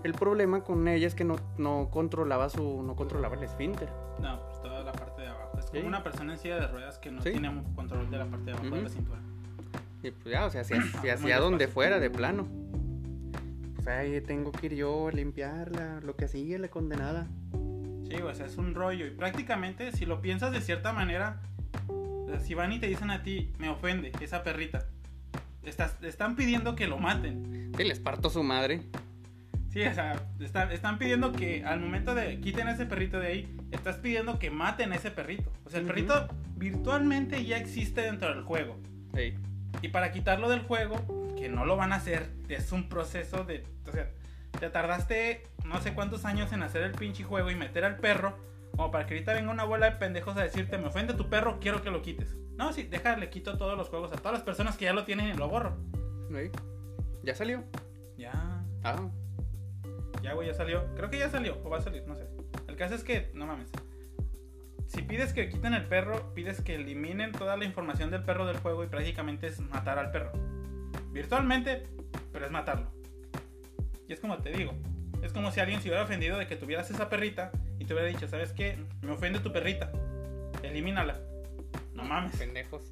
[0.04, 2.84] El problema con ella es que no, no controlaba su.
[2.84, 3.90] no controlaba el esfínter.
[4.20, 4.40] No,
[5.76, 5.88] como Sí.
[5.88, 7.32] una persona en silla de ruedas que no Sí.
[7.32, 9.20] tiene control de la parte de abajo de la cintura.
[10.04, 12.48] Y pues ya, o sea, se, se Muy hacía donde fuera, de plano.
[13.76, 17.28] Pues ahí tengo que ir yo a limpiarla, lo que sigue, la condenada.
[18.10, 19.06] Sí, o sea, es un rollo.
[19.08, 21.42] Y prácticamente, si lo piensas de cierta manera,
[22.44, 24.86] si van y te dicen a ti, me ofende esa perrita,
[25.64, 27.72] estás, están pidiendo que lo maten.
[27.76, 28.82] Sí, les parto su madre.
[29.76, 33.28] Sí, o sea, está- están pidiendo que al momento de quiten a ese perrito de
[33.28, 35.52] ahí, estás pidiendo que maten a ese perrito.
[35.66, 38.78] O sea, el perrito virtualmente ya existe dentro del juego.
[39.14, 39.36] Sí.
[39.82, 43.66] Y para quitarlo del juego, que no lo van a hacer, es un proceso de...
[43.86, 44.10] O sea,
[44.58, 48.38] te tardaste no sé cuántos años en hacer el pinche juego y meter al perro,
[48.72, 51.60] como para que ahorita venga una bola de pendejos a decirte, me ofende tu perro,
[51.60, 52.34] quiero que lo quites.
[52.56, 55.28] No, sí, déjale, quito todos los juegos a todas las personas que ya lo tienen
[55.28, 55.76] y lo borro.
[56.30, 56.50] Sí.
[57.24, 57.66] Ya salió.
[58.18, 59.10] Ya, Ah,
[60.22, 60.86] ya, güey, ya salió.
[60.96, 62.28] Creo que ya salió, o va a salir, no sé.
[62.68, 63.70] El caso es que, no mames.
[64.88, 68.58] Si pides que quiten el perro, pides que eliminen toda la información del perro del
[68.58, 70.32] juego y prácticamente es matar al perro.
[71.12, 71.84] Virtualmente,
[72.32, 72.92] pero es matarlo.
[74.08, 74.74] Y es como te digo,
[75.22, 78.08] es como si alguien se hubiera ofendido de que tuvieras esa perrita y te hubiera
[78.08, 78.78] dicho, ¿sabes qué?
[79.02, 79.92] Me ofende tu perrita.
[80.62, 81.20] Elimínala.
[81.94, 82.36] No mames.
[82.36, 82.92] pendejos.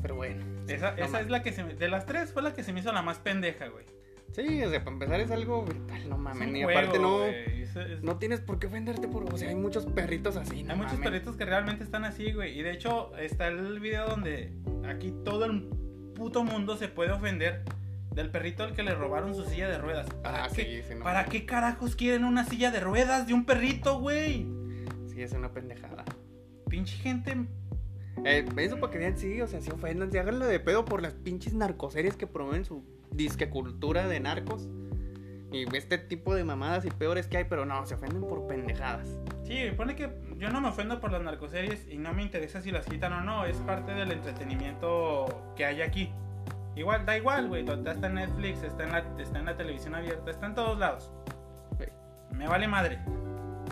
[0.00, 0.44] Pero bueno.
[0.68, 1.74] Esa, no esa es la que se me...
[1.74, 3.84] De las tres fue la que se me hizo la más pendeja, güey.
[4.32, 6.56] Sí, o sea, para empezar es algo virtual, no Es mames.
[6.56, 9.32] Y aparte no, güey, es- es- no tienes por qué ofenderte por.
[9.32, 12.58] O sea, hay muchos perritos así, no Hay muchos perritos que realmente están así, güey.
[12.58, 14.52] Y de hecho, está el video donde
[14.86, 15.62] aquí todo el
[16.14, 17.62] puto mundo se puede ofender
[18.12, 20.06] del perrito al que le robaron su silla de ruedas.
[20.22, 23.34] ¿Para, Ah, qué, sí, sí, no ¿para qué carajos quieren una silla de ruedas de
[23.34, 24.46] un perrito, güey?
[25.08, 26.04] Sí, es una pendejada.
[26.68, 27.36] Pinche gente.
[28.24, 31.00] Eh, eso para que vean, sí, o sea, sí ofendan, sí háganlo de pedo por
[31.02, 34.68] las pinches narcoseries que promueven su disque cultura de narcos.
[35.50, 39.08] Y este tipo de mamadas y peores que hay, pero no, se ofenden por pendejadas.
[39.44, 42.70] Sí, pone que yo no me ofendo por las narcoseries y no me interesa si
[42.70, 43.46] las quitan o no.
[43.46, 46.12] Es parte del entretenimiento que hay aquí.
[46.76, 47.66] Igual, da igual, güey.
[47.66, 51.10] Está en Netflix, está en, la, está en la televisión abierta, está en todos lados.
[52.30, 52.98] Me vale madre.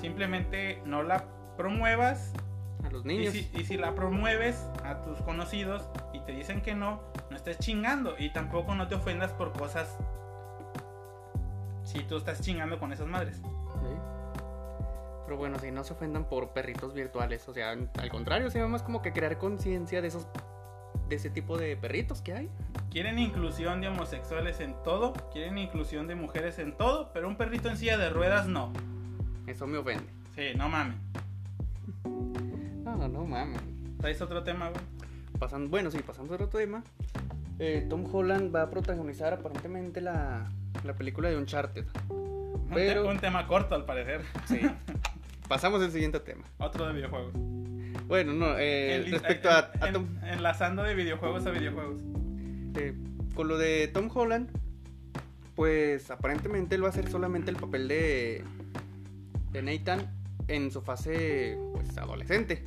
[0.00, 1.24] Simplemente no la
[1.56, 2.32] promuevas
[2.84, 3.32] A los Y niños.
[3.32, 7.00] si, y si la promueves a tus conocidos y te dicen que no
[7.50, 8.16] estés chingando.
[8.18, 9.96] Y tampoco no te ofendas por cosas.
[11.84, 13.36] Si tú estás chingando con esas madres.
[13.36, 13.42] Sí.
[15.24, 18.82] Pero bueno, si no se ofendan por perritos virtuales, o sea, al contrario, se más
[18.82, 20.26] como que crear conciencia de esos
[21.08, 22.50] de ese tipo de perritos que hay.
[22.90, 25.12] Quieren inclusión de homosexuales en todo.
[25.32, 27.12] Quieren inclusión de mujeres en todo.
[27.12, 28.72] Pero un perrito en silla de ruedas no.
[29.46, 30.06] Eso me ofende.
[30.34, 30.96] Sí, no mames.
[32.04, 33.60] No, no mames.
[33.98, 34.95] ¿Traes otro tema, güey?
[35.38, 36.82] Pasando, bueno, sí, pasando a otro tema.
[37.58, 40.50] eh, Tom Holland va a protagonizar aparentemente la,
[40.84, 41.84] la película de Uncharted.
[42.08, 44.22] Un, Pero- te- un tema corto al parecer.
[44.46, 44.60] Sí.
[45.48, 46.42] Pasamos al siguiente tema.
[46.58, 47.32] Otro de videojuegos.
[48.08, 52.00] Bueno, no, eh, respecto a, a Tom, enlazando de videojuegos a videojuegos.
[52.76, 52.94] eh,
[53.34, 54.48] con lo de Tom Holland,
[55.54, 58.44] pues aparentemente él va a hacer solamente el papel de,
[59.52, 60.10] de Nathan
[60.48, 62.64] en su fase pues, adolescente.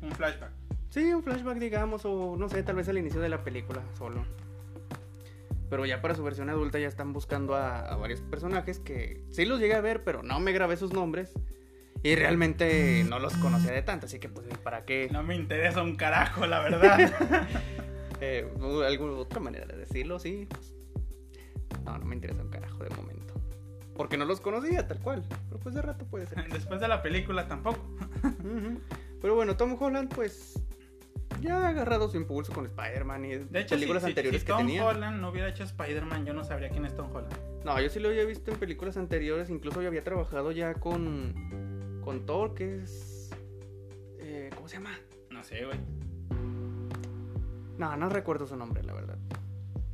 [0.00, 0.50] Un flashback.
[0.92, 4.26] Sí, un flashback, digamos, o no sé, tal vez al inicio de la película solo.
[5.70, 9.46] Pero ya para su versión adulta ya están buscando a, a varios personajes que sí
[9.46, 11.32] los llegué a ver, pero no me grabé sus nombres.
[12.02, 15.08] Y realmente no los conocía de tanto, así que pues para qué...
[15.10, 17.48] No me interesa un carajo, la verdad.
[18.24, 18.48] Eh,
[18.86, 20.20] ¿Alguna otra manera de decirlo?
[20.20, 20.46] Sí.
[20.48, 20.76] pues,
[21.84, 23.34] no, no me interesa un carajo de momento.
[23.96, 25.24] Porque no los conocía tal cual.
[25.48, 26.48] Pero pues de rato puede ser.
[26.52, 27.80] Después de la película tampoco.
[29.20, 30.61] Pero bueno, Tom Holland pues
[31.42, 34.52] ya ha agarrado su impulso con Spider-Man y De hecho, películas si- anteriores si que
[34.52, 34.84] Tom tenía.
[34.86, 37.34] Holland no hubiera hecho Spider-Man, yo no sabría quién es Tom Holland.
[37.64, 39.50] No, yo sí lo había visto en películas anteriores.
[39.50, 43.30] Incluso yo había trabajado ya con, con Thor, que es...
[44.18, 44.98] eh, ¿Cómo se llama?
[45.30, 45.78] No sé, güey.
[47.78, 49.18] No, no recuerdo su nombre, la verdad.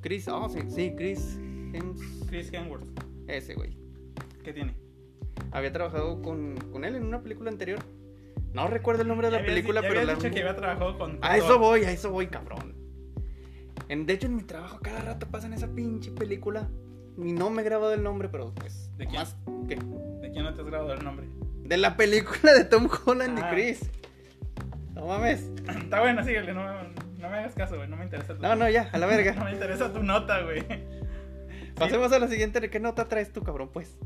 [0.00, 2.86] Chris, oh, sí, sí, Chris Hems- Chris Hemsworth.
[3.26, 3.76] Ese, güey.
[4.42, 4.74] ¿Qué tiene?
[5.52, 7.78] había trabajado con, con él en una película anterior.
[8.52, 10.56] No recuerdo el nombre de Ya la habías- película, ya pero la- dicho que había
[10.56, 11.18] trabajado con.
[11.22, 12.74] A eso voy, a eso voy, cabrón.
[13.88, 16.68] En, de hecho, en mi trabajo cada rato pasan esa pinche película.
[17.16, 18.90] Y no me he grabado el nombre, pero pues.
[18.96, 19.20] ¿De quién?
[19.20, 19.36] más-
[19.68, 19.76] ¿qué?
[19.76, 21.26] ¿De quién no te has grabado el nombre?
[21.64, 23.48] De la película de Tom Holland Ah.
[23.50, 23.90] y Chris.
[24.94, 25.50] No mames.
[25.82, 28.68] Está bueno, síguele, no, no me hagas caso, güey, no me interesa tu No, no,
[28.70, 29.44] ya, a la No verga.
[29.44, 30.64] me interesa tu nota, güey.
[31.74, 32.68] Pasemos a la siguiente.
[32.70, 33.70] ¿Qué nota traes tú, cabrón?
[33.72, 33.96] Pues.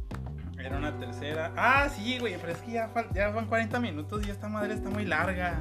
[0.65, 1.51] Era una tercera.
[1.57, 2.89] Ah, sí, güey, pero es que ya,
[3.31, 5.59] van 40 minutos y esta madre está muy larga.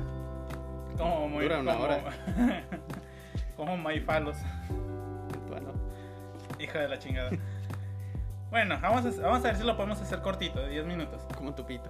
[0.98, 1.44] Como muy.
[1.44, 2.00] Dura una como- hora.
[3.56, 4.38] como Maifalos,
[5.50, 5.72] Bueno,
[6.60, 7.32] hija de la chingada.
[8.50, 11.22] Bueno, vamos a, vamos a ver si lo podemos hacer cortito, de 10 minutos.
[11.36, 11.90] como tu pito.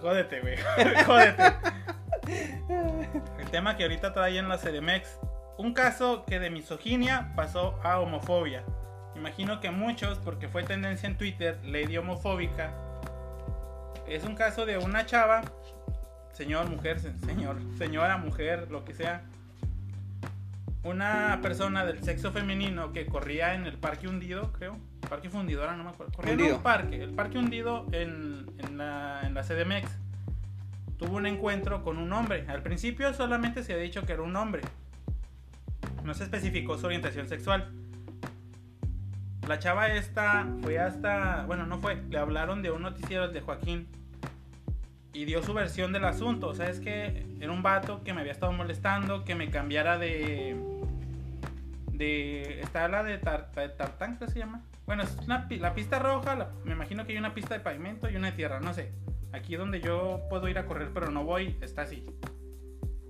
[0.00, 0.56] Jódete, güey.
[1.06, 1.42] Jódete.
[3.38, 5.18] El tema que ahorita trae en la CDMX.
[5.56, 8.64] Un caso que de misoginia pasó a homofobia.
[9.14, 12.72] Imagino que muchos, porque fue tendencia en Twitter, lady homofóbica.
[14.08, 15.42] Es un caso de una chava,
[16.32, 19.22] señor, mujer, se- señor, señora, mujer, lo que sea.
[20.82, 24.76] Una persona del sexo femenino que corría en el parque hundido, creo.
[25.08, 26.12] Parque fundidora, no me acuerdo.
[26.12, 29.90] Corría en un parque, el parque hundido en, en la, en la CDMX.
[30.98, 32.44] Tuvo un encuentro con un hombre.
[32.48, 34.60] Al principio solamente se ha dicho que era un hombre.
[36.04, 37.72] No se especificó su orientación sexual.
[39.48, 43.88] La chava esta fue hasta, bueno, no fue, le hablaron de un noticiero de Joaquín
[45.12, 46.48] y dio su versión del asunto.
[46.48, 49.98] O sea, es que era un vato que me había estado molestando, que me cambiara
[49.98, 50.56] de.
[51.92, 52.60] de.
[52.60, 54.62] está la de, tar, de Tartán, se llama.
[54.86, 58.30] Bueno, es la pista roja, me imagino que hay una pista de pavimento y una
[58.30, 58.92] de tierra, no sé.
[59.32, 62.04] Aquí donde yo puedo ir a correr, pero no voy, está así.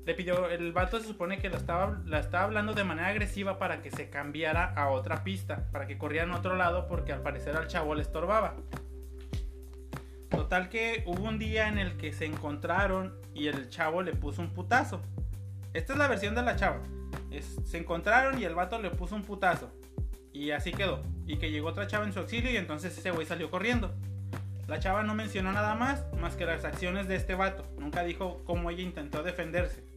[0.05, 3.59] Le pidió, el vato se supone que la estaba, la estaba hablando de manera agresiva
[3.59, 7.23] para que se cambiara a otra pista, para que corriera en otro lado, porque al
[7.23, 8.55] parecer al chavo le estorbaba.
[10.29, 14.43] Total que hubo un día en el que se encontraron y el chavo le puso
[14.43, 15.01] un putazo.
[15.73, 16.81] Esta es la versión de la chava.
[17.65, 19.73] Se encontraron y el vato le puso un putazo.
[20.33, 21.03] Y así quedó.
[21.27, 23.95] Y que llegó otra chava en su auxilio y entonces ese güey salió corriendo.
[24.67, 27.65] La chava no mencionó nada más, más que las acciones de este vato.
[27.79, 29.94] Nunca dijo cómo ella intentó defenderse.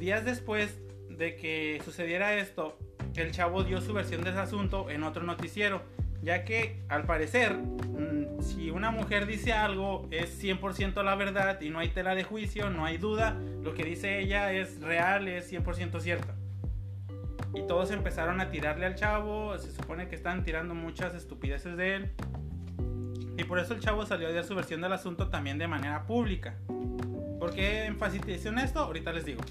[0.00, 0.80] Días después
[1.10, 2.78] de que sucediera esto,
[3.16, 5.82] el chavo dio su versión de ese asunto en otro noticiero,
[6.22, 11.68] ya que al parecer, mm, si una mujer dice algo es 100% la verdad y
[11.68, 15.52] no hay tela de juicio, no hay duda, lo que dice ella es real, es
[15.52, 16.32] 100% cierto.
[17.52, 21.96] Y todos empezaron a tirarle al chavo, se supone que están tirando muchas estupideces de
[21.96, 22.12] él.
[23.36, 26.06] Y por eso el chavo salió a dar su versión del asunto también de manera
[26.06, 26.56] pública.
[27.38, 28.80] ¿Por qué enfatizo en esto?
[28.80, 29.42] Ahorita les digo.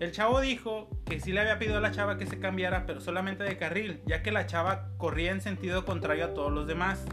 [0.00, 3.00] El chavo dijo que sí le había pedido a la chava que se cambiara, pero
[3.00, 7.04] solamente de carril, ya que la chava corría en sentido contrario a todos los demás.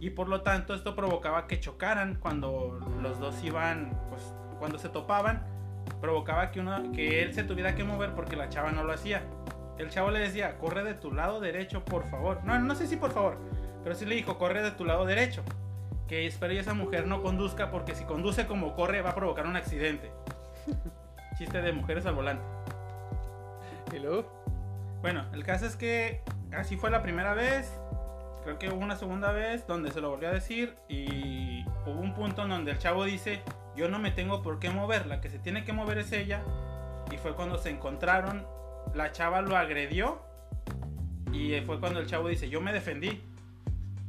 [0.00, 4.22] Y por lo tanto esto provocaba que chocaran cuando los dos iban, pues
[4.60, 5.44] cuando se topaban,
[6.00, 9.22] provocaba que, uno, que él se tuviera que mover porque la chava no lo hacía.
[9.78, 12.44] El chavo le decía, corre de tu lado derecho, por favor.
[12.44, 13.36] No, no sé si por favor,
[13.82, 15.42] pero sí le dijo, corre de tu lado derecho.
[16.06, 19.46] Que espero que esa mujer no conduzca porque si conduce como corre va a provocar
[19.46, 20.12] un accidente.
[21.38, 22.42] Chiste de mujeres al volante.
[23.94, 24.28] ¿Y luego?
[25.02, 26.20] Bueno, el caso es que
[26.52, 27.72] así fue la primera vez.
[28.42, 32.12] Creo que hubo una segunda vez donde se lo volvió a decir y hubo un
[32.12, 33.40] punto en donde el chavo dice,
[33.76, 36.42] yo no me tengo por qué mover, la que se tiene que mover es ella.
[37.12, 38.44] Y fue cuando se encontraron,
[38.92, 40.20] la chava lo agredió
[41.32, 43.22] y fue cuando el chavo dice, yo me defendí.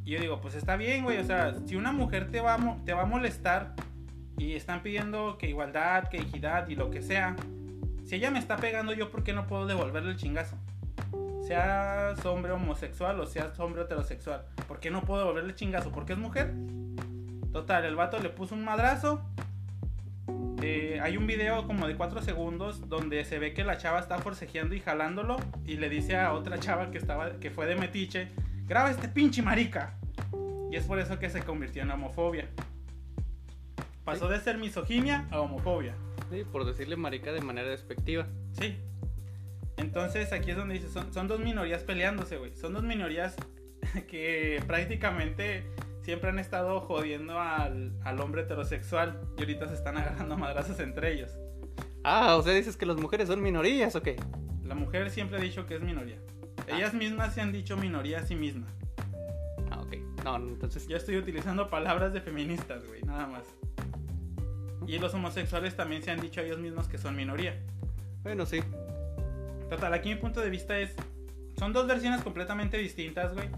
[0.04, 2.94] Y yo digo, pues está bien, güey, o sea, si una mujer te va, te
[2.94, 3.76] va a molestar
[4.40, 7.36] y están pidiendo que igualdad, que equidad y lo que sea,
[8.06, 10.56] si ella me está pegando, yo por qué no puedo devolverle el chingazo.
[11.46, 14.46] Seas hombre homosexual o seas hombre heterosexual.
[14.68, 15.92] ¿Por qué no puedo devolverle el chingazo?
[15.92, 16.54] ¿Porque es mujer?
[17.52, 19.22] Total, el vato le puso un madrazo.
[20.62, 24.18] Eh, hay un video como de 4 segundos donde se ve que la chava está
[24.20, 28.30] forcejeando y jalándolo y le dice a otra chava que estaba que fue de metiche,
[28.66, 29.98] graba este pinche marica.
[30.72, 32.48] Y es por eso que se convirtió en homofobia.
[34.14, 35.96] Pasó de ser misoginia a homofobia.
[36.32, 38.28] Sí, por decirle marica de manera despectiva.
[38.60, 38.78] Sí.
[39.78, 42.56] Entonces aquí es donde dice, son, son dos minorías peleándose, güey.
[42.56, 43.36] Son dos minorías
[44.08, 45.64] que prácticamente
[46.02, 51.14] siempre han estado jodiendo al, al hombre heterosexual y ahorita se están agarrando madrazos entre
[51.14, 51.32] ellos.
[52.04, 54.16] Ah, o sea, dices que las mujeres son minorías o qué?
[54.64, 56.18] La mujer siempre ha dicho que es minoría.
[56.68, 58.72] Ellas mismas se han dicho minoría a sí mismas.
[59.72, 59.96] Ah, ok.
[60.24, 60.88] No, entonces.
[60.88, 63.44] Yo estoy utilizando palabras de feministas, güey, nada más.
[64.88, 67.56] Y los homosexuales también se han dicho a ellos mismos que son minoría.
[68.24, 68.60] Bueno, sí.
[69.70, 70.96] Total, aquí mi punto de vista es.
[71.58, 73.50] Son dos versiones completamente distintas, güey.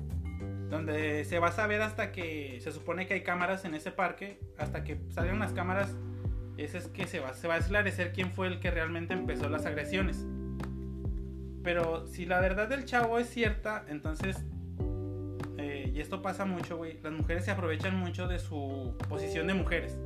[0.70, 4.40] Donde se va a saber hasta que se supone que hay cámaras en ese parque.
[4.58, 5.96] Hasta que salgan las cámaras.
[6.58, 9.50] Ese es que se va, se va a esclarecer quién fue el que realmente empezó
[9.50, 10.26] las agresiones.
[11.64, 14.38] Pero si la verdad del chavo es cierta, entonces.
[15.58, 17.00] eh, y esto pasa mucho, güey.
[17.02, 19.98] Las mujeres se aprovechan mucho de su posición de mujeres.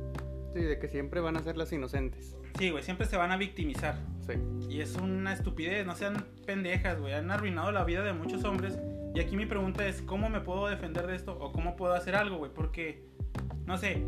[0.56, 2.34] Sí, de que siempre van a ser las inocentes.
[2.58, 3.98] Sí, güey, siempre se van a victimizar.
[4.26, 4.32] Sí.
[4.70, 7.12] Y es una estupidez, no sean pendejas, güey.
[7.12, 8.78] Han arruinado la vida de muchos hombres.
[9.14, 11.36] Y aquí mi pregunta es, ¿cómo me puedo defender de esto?
[11.38, 12.50] ¿O cómo puedo hacer algo, güey?
[12.54, 13.04] Porque,
[13.66, 14.02] no sé,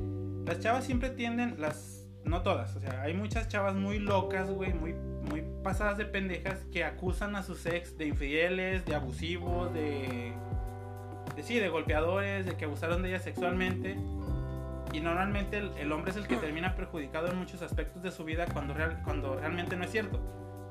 [0.47, 2.07] las chavas siempre tienden, las...
[2.25, 6.65] No todas, o sea, hay muchas chavas muy locas, güey, muy, muy pasadas de pendejas
[6.73, 10.33] que acusan a sus ex de infieles, de abusivos, de...
[11.37, 13.99] de sí, de golpeadores, de que abusaron de ellas sexualmente.
[14.93, 18.25] Y normalmente el, el hombre es el que termina perjudicado en muchos aspectos de su
[18.25, 20.19] vida cuando, real- cuando realmente no es cierto.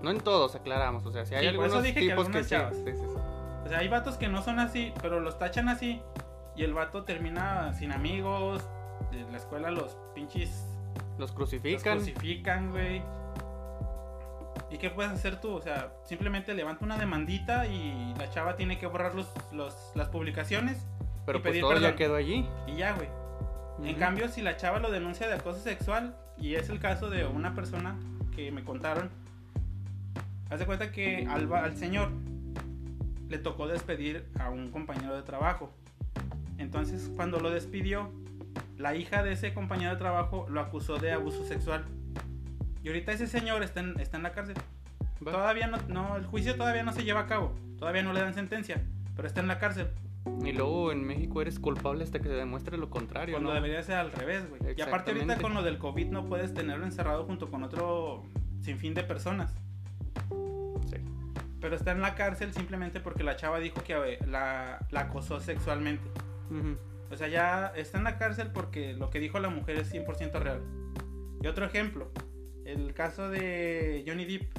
[0.02, 1.06] No en todos, aclaramos.
[1.06, 2.50] O sea, si hay Sí, por eso algunos dije que tipos que, sí.
[2.52, 2.76] chavas.
[2.76, 3.18] sí, sí, sí.
[3.66, 6.02] O sea, hay vatos que no son así, pero los tachan así.
[6.56, 8.64] Y el vato termina sin amigos.
[9.12, 10.66] En la escuela los pinches
[11.18, 11.98] Los los crucifican.
[11.98, 13.02] crucifican, güey.
[14.70, 15.54] ¿Y qué puedes hacer tú?
[15.56, 20.10] O sea, simplemente levanta una demandita y la chava tiene que borrar los, los- las
[20.10, 20.78] publicaciones
[21.26, 22.48] pero y pues pedir todo ya quedó allí.
[22.68, 23.08] y ya, güey.
[23.84, 24.00] En Ujú.
[24.00, 27.54] cambio, si la chava lo denuncia de acoso sexual, y es el caso de una
[27.54, 27.96] persona
[28.36, 29.10] que me contaron,
[30.50, 32.10] haz de cuenta que al, al señor
[33.30, 35.72] le tocó despedir a un compañero de trabajo.
[36.58, 38.12] Entonces, cuando lo despidió,
[38.78, 41.86] la hija de ese compañero de trabajo lo acusó de abuso sexual.
[42.84, 44.56] Y ahorita ese señor está en, está en la cárcel.
[45.26, 45.32] Va.
[45.32, 47.54] Todavía no, no, el juicio todavía no se lleva a cabo.
[47.80, 48.82] Todavía no le dan sentencia,
[49.16, 49.88] pero está en la cárcel.
[50.44, 53.56] Y luego en México eres culpable hasta que se demuestre lo contrario, Cuando ¿no?
[53.56, 54.62] debería ser al revés, güey.
[54.76, 58.24] Y aparte ahorita con lo del COVID no puedes tenerlo encerrado junto con otro
[58.62, 59.54] sinfín de personas.
[60.90, 60.98] Sí.
[61.60, 65.40] Pero está en la cárcel simplemente porque la chava dijo que eh, la, la acosó
[65.40, 66.08] sexualmente.
[66.50, 66.78] Ujú.
[67.12, 70.40] O sea, ya está en la cárcel porque lo que dijo la mujer es 100%
[70.40, 70.62] real.
[71.42, 72.12] Y otro ejemplo,
[72.66, 74.52] el caso de Johnny Depp.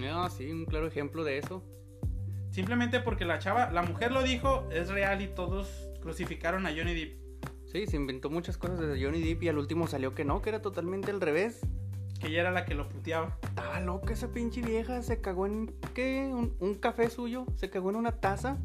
[0.00, 1.62] No, sí, un claro ejemplo de eso.
[2.54, 6.94] Simplemente porque la chava, la mujer lo dijo, es real y todos crucificaron a Johnny
[6.94, 7.18] Depp.
[7.66, 10.50] Sí, se inventó muchas cosas de Johnny Depp y al último salió que no, que
[10.50, 11.66] era totalmente al revés.
[12.20, 13.36] Que ella era la que lo puteaba.
[13.42, 16.30] Estaba loca esa pinche vieja, se cagó en, ¿qué?
[16.32, 18.56] Un, un café suyo, se cagó en una taza,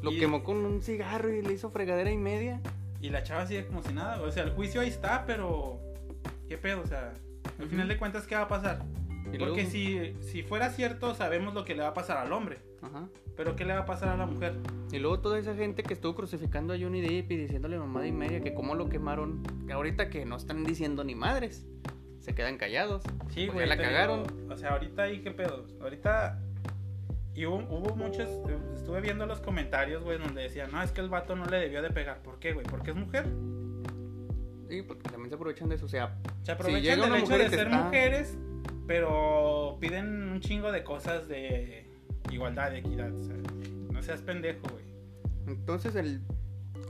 [0.00, 2.62] lo Y- quemó con un cigarro y le hizo fregadera y media.
[3.02, 4.22] Y la chava sigue como si nada.
[4.22, 5.78] O sea, el juicio ahí está, pero.
[6.48, 6.80] ¿Qué pedo?
[6.80, 7.12] O sea,
[7.60, 8.82] al final de cuentas, ¿qué va a pasar?
[9.38, 12.58] Porque si, si fuera cierto, sabemos lo que le va a pasar al hombre.
[12.86, 13.08] Ajá.
[13.36, 14.54] Pero ¿qué le va a pasar a la mujer?
[14.92, 18.12] Y luego toda esa gente que estuvo crucificando a Johnny Depp y diciéndole mamada y
[18.12, 21.66] media que cómo lo quemaron, que ahorita que no están diciendo ni madres,
[22.20, 23.02] se quedan callados.
[23.30, 23.68] Sí, güey.
[23.68, 24.24] la cagaron.
[24.24, 25.66] digo, o sea, ahorita ahí, ¿qué pedo?
[25.80, 26.40] Ahorita.
[27.34, 28.28] Y hubo, hubo muchos.
[28.74, 31.82] Estuve viendo los comentarios, güey, donde decían, no, es que el vato no le debió
[31.82, 32.22] de pegar.
[32.22, 32.66] ¿Por qué, güey?
[32.66, 33.26] Porque es mujer.
[34.68, 37.48] Sí, porque también se aprovechan de eso, o sea, Se aprovechan llega del hecho de
[37.50, 38.36] ser está- mujeres,
[38.86, 41.85] pero piden un chingo de cosas de
[42.30, 43.12] igualdad, de equidad.
[43.14, 43.36] O sea,
[43.90, 44.84] no seas pendejo, güey.
[45.46, 46.20] entonces el,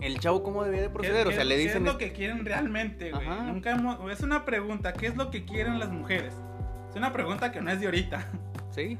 [0.00, 1.86] el chavo cómo debía de ¿Qué- proceder, o qué- sea, le ¿Qué dicen...
[1.86, 3.26] es lo que quieren realmente, güey?
[3.26, 3.42] Ajá.
[3.44, 6.34] Nunca hemos- Es una pregunta, ¿qué es lo que quieren las mujeres?
[6.90, 8.26] Es una pregunta que no es de ahorita.
[8.70, 8.98] Sí,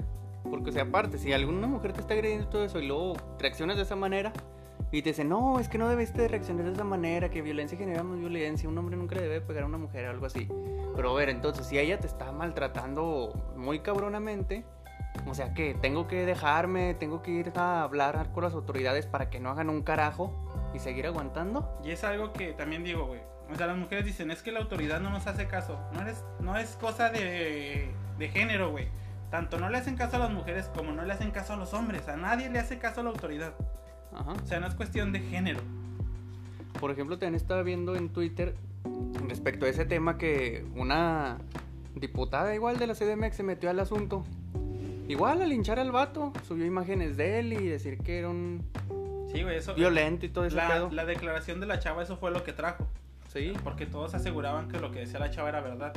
[0.49, 3.15] porque o sea, aparte, si alguna mujer te está agrediendo y todo eso y luego
[3.39, 4.33] reaccionas de esa manera
[4.91, 7.77] y te dice, no, es que no debiste de reaccionar de esa manera, que violencia
[7.77, 10.49] genera más violencia, un hombre nunca le debe pegar a una mujer o algo así.
[10.95, 14.65] Pero a ver, entonces, si ella te está maltratando muy cabronamente,
[15.27, 19.31] o sea que tengo que dejarme, tengo que ir a hablar con las autoridades para
[19.31, 20.33] que no hagan un carajo
[20.75, 21.79] y seguir aguantando.
[21.85, 23.21] Y es algo que también digo, güey.
[23.51, 25.79] O sea, las mujeres dicen, es que la autoridad no nos hace caso.
[25.93, 28.89] No, eres, no es cosa de, de género, güey.
[29.31, 31.73] Tanto no le hacen caso a las mujeres como no le hacen caso a los
[31.75, 32.09] hombres.
[32.09, 33.55] A nadie le hace caso a la autoridad.
[34.13, 34.33] Ajá.
[34.33, 35.61] O sea, no es cuestión de género.
[36.81, 38.55] Por ejemplo, también estaba viendo en Twitter
[39.29, 41.39] respecto a ese tema que una
[41.95, 44.25] diputada igual de la CDMX se metió al asunto.
[45.09, 48.63] Igual a linchar al vato, subió imágenes de él y decir que era un
[49.33, 49.75] Sí, güey, eso.
[49.75, 52.87] violento y todo ese La, la declaración de la chava, eso fue lo que trajo.
[53.29, 55.93] Sí, Porque todos aseguraban que lo que decía la chava era verdad.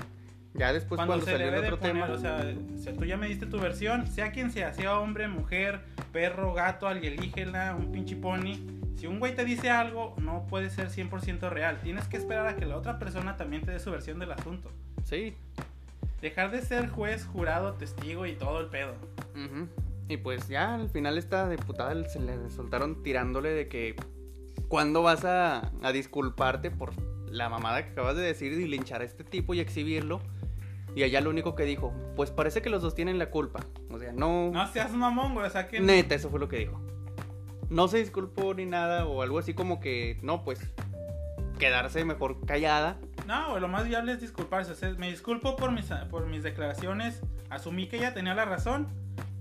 [0.53, 2.13] ya después cuando, cuando, se salió debe el de otro poner, tema.
[2.13, 5.79] o sea, si tú ya me diste tu versión, sea quien sea, sea hombre, mujer,
[6.11, 8.55] perro, gato, alienígena, un pinche pony.
[8.97, 11.79] Si un güey te dice algo, no puede ser 100% real.
[11.81, 14.69] Tienes que esperar a que la otra persona también te dé su versión del asunto.
[15.05, 15.33] Sí.
[16.21, 18.93] Dejar de ser juez, jurado, testigo y todo el pedo.
[20.07, 23.95] Y pues ya al final esta diputada se le soltaron tirándole de que
[24.67, 26.91] ¿cuándo vas a, a disculparte por
[27.29, 30.19] la mamada que acabas de decir y linchar a este tipo y exhibirlo?
[30.95, 33.65] Y allá lo único que dijo, pues parece que los dos tienen la culpa.
[33.91, 34.51] O sea, no...
[34.51, 35.79] No seas mamón, güey, o sea que...
[35.79, 36.81] Neta, eso fue lo que dijo.
[37.69, 40.59] No se disculpó ni nada, o algo así como que, no, pues,
[41.59, 42.97] quedarse mejor callada.
[43.29, 44.71] No, güey, lo más viable es disculparse.
[44.71, 47.21] O sea, me disculpo por mis, por mis declaraciones.
[47.51, 48.87] Asumí que ella tenía la razón.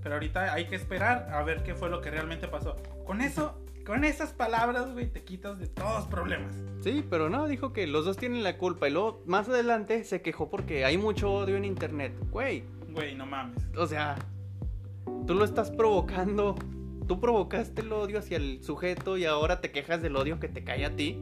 [0.02, 2.76] Pero ahorita hay que esperar a ver qué fue lo que realmente pasó.
[3.06, 6.54] Con eso, con esas palabras, güey, te quitas de todos problemas.
[6.82, 8.88] Sí, pero no, dijo que los dos tienen la culpa.
[8.88, 12.12] Y luego, más adelante, se quejó porque hay mucho odio en internet.
[12.30, 13.56] Güey, Güey, no mames.
[13.74, 14.16] o sea,
[15.26, 16.56] tú lo estás provocando.
[17.06, 20.62] Tú provocaste el odio hacia el sujeto y ahora te quejas del odio que te
[20.62, 21.18] cae a ti.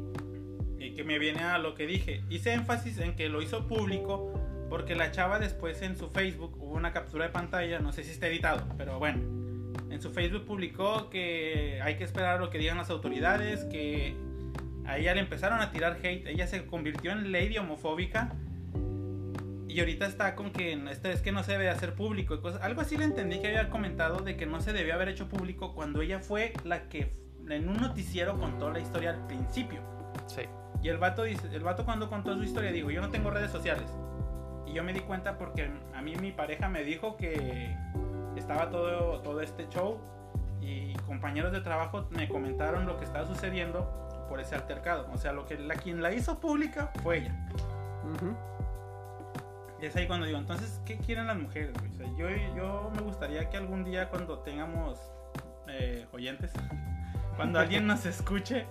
[0.95, 2.23] Que me viene a lo que dije.
[2.31, 4.33] Hice énfasis en que lo hizo público
[4.69, 8.11] porque la chava después en su Facebook hubo una captura de pantalla, no sé si
[8.11, 9.21] está editado, pero bueno.
[9.91, 14.15] En su Facebook publicó que hay que esperar lo que digan las autoridades, que
[14.85, 18.33] a ella le empezaron a tirar hate, ella se convirtió en lady homofóbica
[19.69, 22.41] y ahorita está con que esto es que no se debe hacer público.
[22.63, 25.75] Algo así le entendí que había comentado de que no se debía haber hecho público
[25.75, 27.13] cuando ella fue la que
[27.49, 29.81] en un noticiero contó la historia al principio.
[30.27, 30.43] Sí.
[30.87, 33.51] Y el vato dice, el vato cuando contó su historia dijo, yo no tengo redes
[33.51, 33.91] sociales.
[34.69, 37.77] Y yo me di cuenta porque a mí mi pareja me dijo que
[38.37, 39.99] estaba todo, todo este show
[40.61, 45.11] y compañeros de trabajo me comentaron lo que estaba sucediendo por ese altercado.
[45.13, 47.35] O sea, lo que la quien la hizo pública fue ella.
[48.15, 48.37] Ujú.
[49.83, 51.75] Y es ahí cuando digo, entonces, ¿qué quieren las mujeres?
[51.79, 55.01] O sea, yo, yo me gustaría que algún día cuando tengamos
[55.67, 56.53] eh, oyentes,
[57.37, 58.67] cuando alguien nos escuche,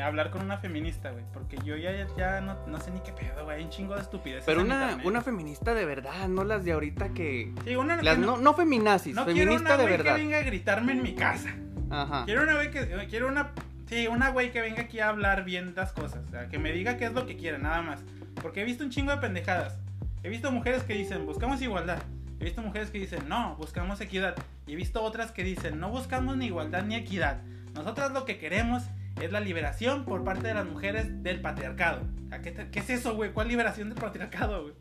[0.00, 1.24] hablar con una feminista, güey.
[1.32, 3.58] Porque yo ya, ya no, no sé ni qué pedo, güey.
[3.58, 4.44] Hay un chingo de estupidez.
[4.46, 7.52] Pero una, una feminista de verdad, no las de ahorita que...
[7.64, 10.14] Sí, una Las, que no, no feminazis, no quiero feminista una de güey verdad.
[10.16, 11.54] que venga a gritarme en mi casa.
[11.90, 12.24] Ajá.
[12.24, 13.06] Quiero una güey que...
[13.08, 13.52] Quiero una...
[13.88, 16.20] Sí, una güey que venga aquí a hablar bien las cosas.
[16.26, 18.00] O sea, que me diga qué es lo que quiere, nada más.
[18.42, 19.78] Porque he visto un chingo de pendejadas.
[20.22, 22.02] He visto mujeres que dicen, buscamos igualdad.
[22.38, 24.36] He visto mujeres que dicen, no, buscamos equidad.
[24.66, 27.40] Y he visto otras que dicen, no buscamos ni igualdad ni equidad.
[27.74, 28.84] Nosotras lo que queremos
[29.20, 32.02] es la liberación por parte de las mujeres del patriarcado.
[32.30, 33.32] ¿A ¿Qué, te- qué es eso, güey?
[33.32, 34.74] ¿Cuál liberación del patriarcado, güey?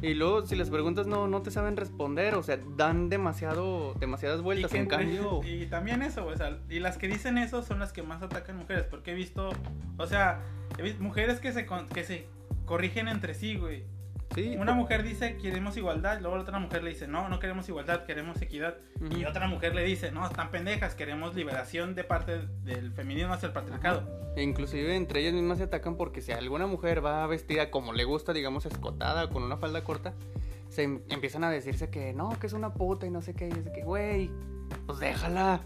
[0.00, 2.34] Y luego, si les preguntas, no, no te saben responder.
[2.34, 4.70] O sea, dan demasiado, demasiadas Y, vueltas.
[4.72, 7.92] que- En cambio, y también eso, o sea, y las que dicen eso son las
[7.92, 9.50] que más atacan mujeres, porque he visto,
[9.98, 10.40] o sea,
[10.78, 12.26] he visto mujeres que se, que se
[12.64, 13.84] corrigen entre sí, güey.
[14.34, 14.56] Sí.
[14.58, 18.04] Una mujer dice queremos igualdad, luego la otra mujer le dice no, no queremos igualdad,
[18.04, 18.76] queremos equidad.
[19.16, 23.46] Y otra mujer le dice no, están pendejas, queremos liberación de parte del feminismo hacia
[23.48, 24.08] el patriarcado.
[24.36, 28.04] E inclusive entre ellas mismas se atacan porque si alguna mujer va vestida como le
[28.04, 30.14] gusta, digamos, escotada con una falda corta,
[30.70, 33.48] se em- empiezan a decirse que no, que es una puta y no sé qué.
[33.48, 34.30] Y es que, güey,
[34.86, 35.60] pues déjala.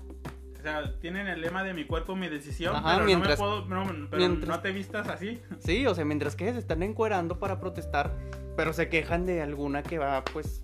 [0.59, 3.67] O sea, tienen el lema de mi cuerpo, mi decisión, Ajá, pero mientras- no me
[3.67, 5.41] puedo, no, pero mientras- no te vistas así.
[5.61, 8.11] Sí, o sea, mientras que se están encuerando para protestar,
[8.57, 10.63] pero se quejan de alguna que va, pues,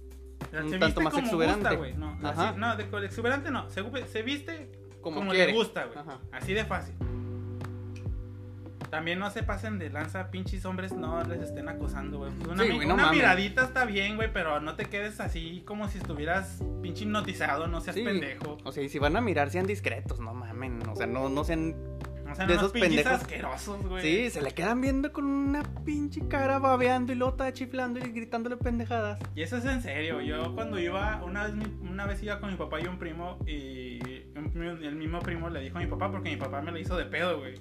[0.53, 1.77] Un tanto más como exuberante.
[1.77, 1.97] gusta.
[1.99, 2.49] No, Ajá.
[2.51, 4.71] así- no, de exuberante no, se, se viste
[5.01, 5.99] como, como, le gusta, güey.
[6.33, 6.95] Así de fácil.
[8.91, 12.31] También no se pasen de lanza, pinches hombres, no les estén acosando, güey.
[12.47, 13.17] Una Sí, mi- güey, no una mames.
[13.21, 17.81] miradita está bien, güey, pero no te quedes así como si estuvieras pinche hipnotizado, no
[17.81, 18.03] seas Sí.
[18.03, 18.59] pendejo.
[18.65, 20.87] O sea, y si van a mirar, sean discretos, no mamen.
[20.91, 21.75] O sea, no, no sean.
[22.33, 23.13] O sea, de unos esos pendejos.
[23.13, 24.03] asquerosos, güey.
[24.03, 28.57] Sí, se le quedan viendo con una pinche cara babeando y lota chiflando y gritándole
[28.57, 29.19] pendejadas.
[29.35, 30.21] Y eso es en serio.
[30.21, 34.01] Yo cuando iba, una vez, una vez iba con mi papá y un primo y
[34.35, 37.05] el mismo primo le dijo a mi papá porque mi papá me lo hizo de
[37.05, 37.55] pedo, güey.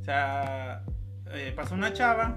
[0.00, 0.82] O sea,
[1.32, 2.36] eh, pasó una chava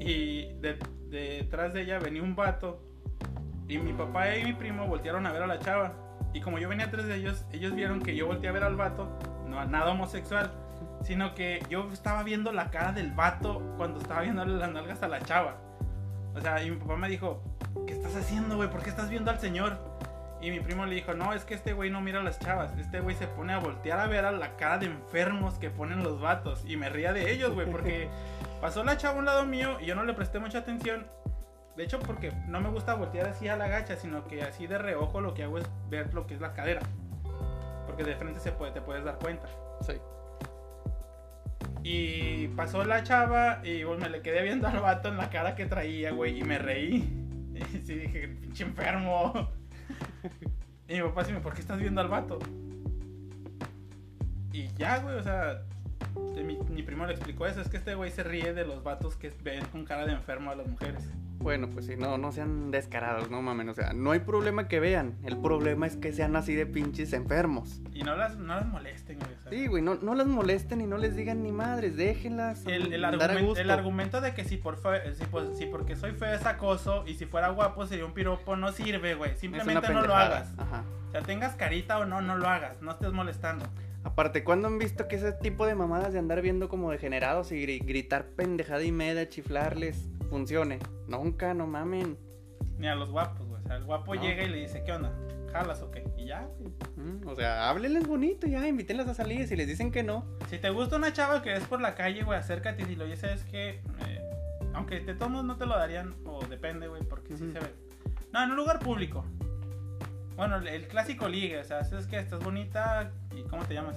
[0.00, 2.82] y de- detrás de ella venía un vato
[3.68, 5.94] y mi papá y mi primo voltearon a ver a la chava.
[6.34, 8.74] Y como yo venía atrás de ellos, ellos vieron que yo volteé a ver al
[8.76, 10.50] vato, no nada homosexual,
[11.04, 15.08] sino que yo estaba viendo la cara del vato cuando estaba viendo las nalgas a
[15.08, 15.56] la chava.
[16.34, 17.42] O sea, y mi papá me dijo,
[17.86, 18.70] ¿qué estás haciendo, güey?
[18.70, 19.78] ¿Por qué estás viendo al señor?
[20.40, 22.76] Y mi primo le dijo, no, es que este güey no mira a las chavas.
[22.78, 26.02] Este güey se pone a voltear a ver a la cara de enfermos que ponen
[26.02, 26.64] los vatos.
[26.66, 28.08] Y me ría de ellos, güey, porque
[28.60, 31.06] pasó la chava a un lado mío y yo no le presté mucha atención.
[31.76, 34.78] De hecho, porque no me gusta voltear así a la gacha, sino que así de
[34.78, 36.82] reojo lo que hago es ver lo que es la cadera.
[37.86, 39.48] Porque de frente se puede, te puedes dar cuenta.
[39.80, 39.94] Sí.
[41.84, 45.54] Y pasó la chava y pues, me le quedé viendo al vato en la cara
[45.56, 47.18] que traía, güey, y me reí.
[47.74, 49.50] Y sí dije, pinche enfermo.
[50.88, 52.38] Y mi papá sí me, ¿por qué estás viendo al vato?
[54.52, 55.62] Y ya, güey, o sea,
[56.44, 59.16] mi, mi primo le explicó eso, es que este güey se ríe de los vatos
[59.16, 61.08] que ven con cara de enfermo a las mujeres.
[61.42, 63.68] Bueno, pues sí, no, no sean descarados, no mamen.
[63.68, 65.14] O sea, no hay problema que vean.
[65.24, 67.80] El problema es que sean así de pinches enfermos.
[67.92, 69.30] Y no las, no las molesten, güey.
[69.50, 72.64] Sí, güey, no, no las molesten y no les digan ni madres, déjenlas.
[72.66, 73.60] El, el, andar a argumen- gusto.
[73.60, 77.04] el argumento de que si, por fe- si, pues, si porque soy feo es acoso
[77.06, 79.36] y si fuera guapo sería un piropo no sirve, güey.
[79.36, 80.52] Simplemente no lo hagas.
[80.58, 80.84] Ajá.
[81.08, 82.80] O sea, tengas carita o no, no lo hagas.
[82.80, 83.66] No estés molestando.
[84.04, 87.64] Aparte, ¿cuándo han visto que ese tipo de mamadas de andar viendo como degenerados y
[87.64, 90.78] gri- gritar pendejada y media, chiflarles, funcione?
[91.06, 92.16] Nunca, no mamen.
[92.78, 93.62] Ni a los guapos, güey.
[93.62, 94.22] O sea, el guapo No.
[94.22, 95.12] llega y le dice, ¿qué onda?
[95.52, 96.02] ¿Jalas o qué?
[96.16, 96.72] Y ya, güey.
[96.96, 99.46] Mm, O sea, háblenles bonito ya, invítenlas a salir.
[99.46, 102.22] Si les dicen que no, Si te gusta una chava que ves por la calle,
[102.24, 103.80] güey, acércate y dile, oye, ¿sabes qué?
[104.06, 104.30] Eh,
[104.72, 107.74] aunque te tomos no te lo darían, o depende, güey, porque sí se ve.
[108.32, 109.24] No, en un lugar público.
[110.36, 112.18] Bueno, el, clásico ligue, o sea, ¿sabes qué?
[112.18, 113.96] Estás bonita y ¿cómo te llamas?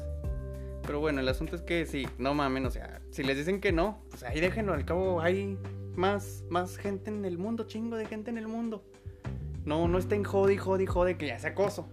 [0.86, 3.72] Pero bueno, el asunto es que sí, no mamen, o sea, si les dicen que
[3.72, 5.58] no, pues ahí déjenlo, al cabo hay
[5.98, 8.84] más, más gente en el mundo, chingo de gente en el mundo.
[9.66, 11.89] No, no estén jode, jode, jode, que ya sea acoso.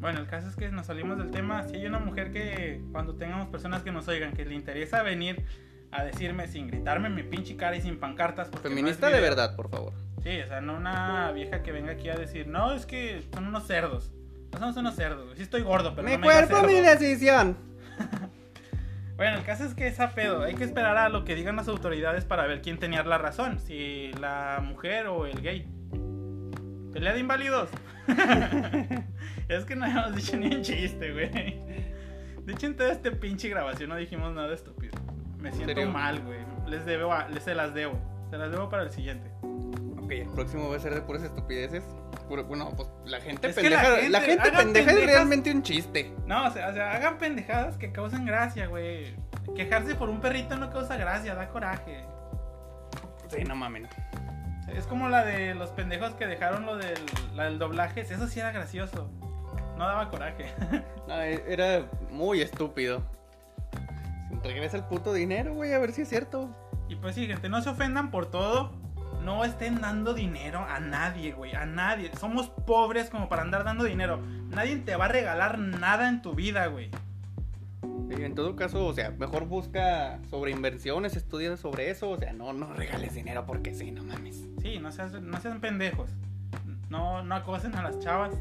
[0.00, 1.66] Bueno, el caso es que nos salimos del tema.
[1.66, 5.44] Si hay una mujer que cuando tengamos personas que nos oigan, que le interesa venir
[5.90, 8.48] a decirme sin gritarme mi pinche cara y sin pancartas.
[8.48, 9.92] porque no es Feminista de verdad, por favor.
[10.22, 13.46] Sí, o sea, no una vieja que venga aquí a decir, no, es que son
[13.46, 14.12] unos cerdos.
[14.52, 15.36] No somos unos cerdos.
[15.36, 17.56] Sí estoy gordo, pero mi no me cuerpo, mi decisión.
[19.16, 20.42] Bueno, el caso es que esa pedo.
[20.42, 23.60] Hay que esperar a lo que digan las autoridades para ver quién tenía la razón.
[23.60, 25.66] Si la mujer o el gay.
[26.92, 27.68] Pelea de inválidos.
[29.48, 31.30] es que no habíamos dicho ni un chiste, güey.
[32.44, 34.92] De hecho, en toda esta pinche grabación no dijimos nada estúpido.
[35.38, 36.40] Me siento mal, güey.
[36.66, 37.98] Les debo, a- les se las debo.
[38.30, 39.30] Se las debo para el siguiente.
[40.04, 41.82] Ok, el próximo va a ser de puras estupideces.
[42.28, 44.08] Puro- bueno, pues la gente Es que la pendeja.
[44.08, 46.12] la gente- pendeja es realmente un chiste.
[46.26, 49.14] No, o sea, o sea, hagan pendejadas que causen gracia, güey.
[49.56, 52.04] Quejarse por un perrito no causa gracia, da coraje.
[53.28, 53.88] Sí, no mamen.
[54.74, 56.98] Es como la de los pendejos que dejaron lo del,
[57.34, 58.00] la del doblaje.
[58.00, 59.10] Eso sí era gracioso.
[59.76, 60.46] No daba coraje.
[61.06, 63.02] No, e- era muy estúpido.
[64.42, 66.48] Regresa el puto dinero, güey, a ver si es cierto.
[66.88, 68.72] y pues sí, gente, no se ofendan por todo.
[69.22, 71.54] No estén dando dinero a nadie, güey.
[71.54, 72.10] A nadie.
[72.18, 74.20] Somos pobres como para andar dando dinero.
[74.50, 76.90] Nadie te va a regalar nada en tu vida, güey.
[78.10, 82.10] Y en todo caso, o sea, mejor busca sobre inversiones, estudia sobre eso.
[82.10, 84.44] O sea, no, no regales dinero porque sí, no mames.
[84.62, 86.10] Sí, no seas- no sean pendejos.
[86.90, 88.34] No, no acosen a las chavas.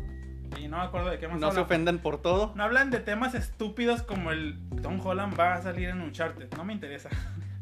[0.59, 2.51] Y no me acuerdo de qué más No se ofendan por todo.
[2.55, 6.53] No hablan de temas estúpidos como el Tom Holland va a salir en Uncharted.
[6.55, 7.09] No me interesa.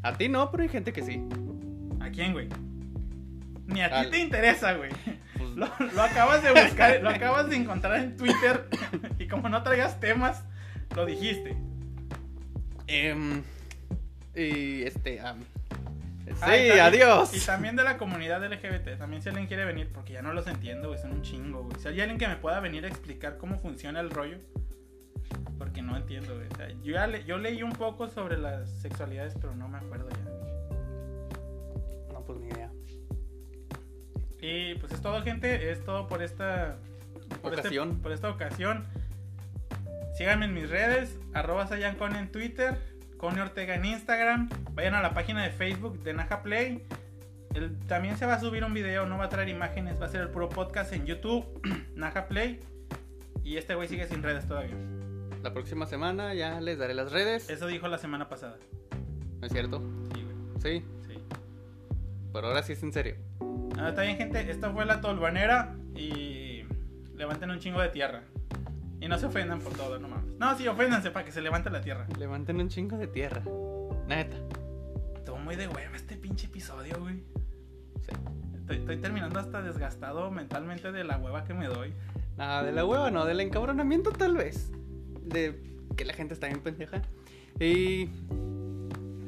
[0.02, 1.22] A ti no, pero hay gente que sí.
[2.00, 2.48] ¿A quién, güey?
[3.72, 4.90] Ni a ti te interesa, güey.
[5.36, 8.68] Pues, Lo, lo acabas de buscar, lo acabas de encontrar en Twitter
[9.18, 10.42] y como no traigas temas,
[10.94, 11.56] lo dijiste.
[12.86, 13.42] em,
[14.34, 15.18] y este.
[15.18, 17.34] sí, Ah, y adiós.
[17.34, 20.46] Y, también de la comunidad LGBT, también si alguien quiere venir, porque ya no los
[20.46, 21.78] entiendo, güey, son un chingo, güey.
[21.80, 24.38] Si hay alguien que me pueda venir a explicar cómo funciona el rollo,
[25.58, 26.46] porque no entiendo, güey.
[26.50, 29.76] O sea, yo, ya le- yo leí un poco sobre las sexualidades, pero no me
[29.78, 30.16] acuerdo ya.
[32.12, 32.70] No, pues ni idea.
[34.42, 35.70] Y pues es todo, gente.
[35.70, 36.76] Es todo por esta
[37.40, 37.98] por este- Ocasión.
[38.02, 38.84] por esta ocasión.
[40.18, 42.76] Síganme en mis redes, arroba Sayancon en Twitter,
[43.16, 44.50] Cone Ortega en Instagram.
[44.72, 46.84] Vayan a la página de Facebook de Naja Play.
[47.54, 50.08] El- también se va a subir un video, no va a traer imágenes, va a
[50.08, 51.46] ser el puro podcast en YouTube,
[51.94, 52.60] Naja Play.
[53.44, 54.74] Y este güey sigue sin redes todavía.
[55.42, 57.48] La próxima semana ya les daré las redes.
[57.50, 58.58] Eso dijo la semana pasada.
[59.40, 59.82] ¿No es cierto?
[60.14, 60.36] Sí, güey.
[60.80, 61.18] Sí, Sí.
[62.32, 63.16] pero ahora sí es en serio.
[63.82, 64.48] Ah, está bien, gente.
[64.48, 65.74] Esta fue la tolvanera.
[65.96, 66.62] Y
[67.16, 68.22] levanten un chingo de tierra.
[69.00, 70.36] Y no se ofendan por todo, no mames.
[70.38, 72.06] No, sí, oféndanse para que se levante la tierra.
[72.16, 73.42] Levanten un chingo de tierra.
[74.06, 74.36] Neta.
[75.16, 77.16] Estuvo muy de hueva este pinche episodio, güey.
[78.02, 78.12] Sí.
[78.60, 81.92] Estoy, estoy terminando hasta desgastado mentalmente de la hueva que me doy.
[82.36, 84.70] Nada, de la hueva no, del encabronamiento tal vez.
[85.24, 85.60] De
[85.96, 87.02] que la gente está bien pendeja.
[87.58, 88.08] Y.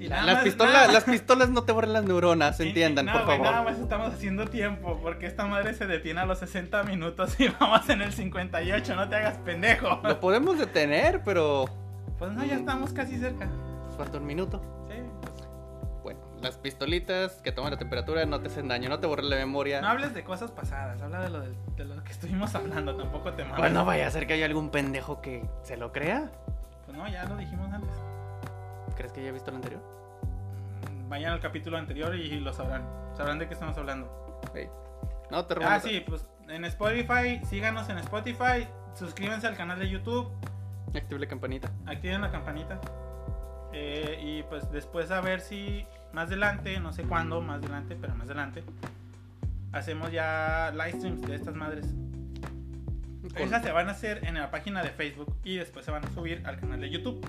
[0.05, 3.07] Y la- nada las, más- pistolas, nada- las pistolas no te borran las neuronas, entiendan,
[3.07, 3.53] no, por güey, favor.
[3.53, 7.49] Nada más estamos haciendo tiempo porque esta madre se detiene a los 60 minutos y
[7.61, 8.95] vamos en el 58.
[8.97, 10.01] No te hagas pendejo.
[10.03, 11.65] Lo podemos detener, pero.
[12.19, 13.49] Pues no, ya estamos casi cerca.
[13.97, 14.61] Falta un minuto.
[14.89, 15.33] Sí, pues,
[16.03, 19.37] Bueno, las pistolitas que toman la temperatura no te hacen daño, no te borran la
[19.37, 19.81] memoria.
[19.81, 23.33] No hables de cosas pasadas, habla de lo, de, de lo que estuvimos hablando, tampoco
[23.33, 23.59] te mames.
[23.59, 26.31] Pues no vaya a ser que haya algún pendejo que se lo crea.
[26.87, 27.91] Pues no, ya lo dijimos antes.
[28.97, 29.83] ¿Crees que ya he visto el anterior?
[31.15, 32.85] Vayan al capítulo anterior y lo sabrán.
[33.17, 34.41] Sabrán de qué estamos hablando.
[35.31, 40.29] No te Ah, sí, pues en Spotify, síganos en Spotify, suscríbanse al canal de YouTube,
[40.93, 41.71] Active la campanita.
[41.87, 42.81] activen la campanita.
[43.73, 48.17] Eh, y pues después a ver si más adelante, no sé cuándo, más adelante, pero
[48.17, 48.65] más adelante,
[49.71, 51.95] hacemos ya live streams de estas madres.
[53.37, 56.11] Esas se van a hacer en la página de Facebook y después se van a
[56.11, 57.25] subir al canal de YouTube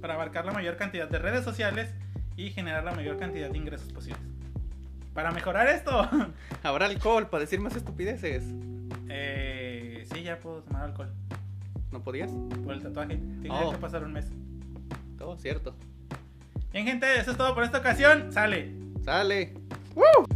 [0.00, 1.94] para abarcar la mayor cantidad de redes sociales
[2.36, 4.20] y generar la mayor cantidad de ingresos posibles.
[5.14, 6.08] Para mejorar esto,
[6.62, 8.44] ¿Habrá alcohol para decir más estupideces?
[9.08, 11.10] eh, sí, ya puedo tomar alcohol
[11.90, 12.30] ¿No podías?
[12.64, 13.16] por el tatuaje.
[13.42, 13.70] Tengo Oh.
[13.72, 14.26] que pasar un mes.
[15.18, 15.74] Todo cierto.
[16.72, 18.32] Bien, gente, eso es todo por esta ocasión.
[18.32, 18.72] Sale.
[19.04, 19.52] Sale.
[19.94, 20.26] ¡Woo!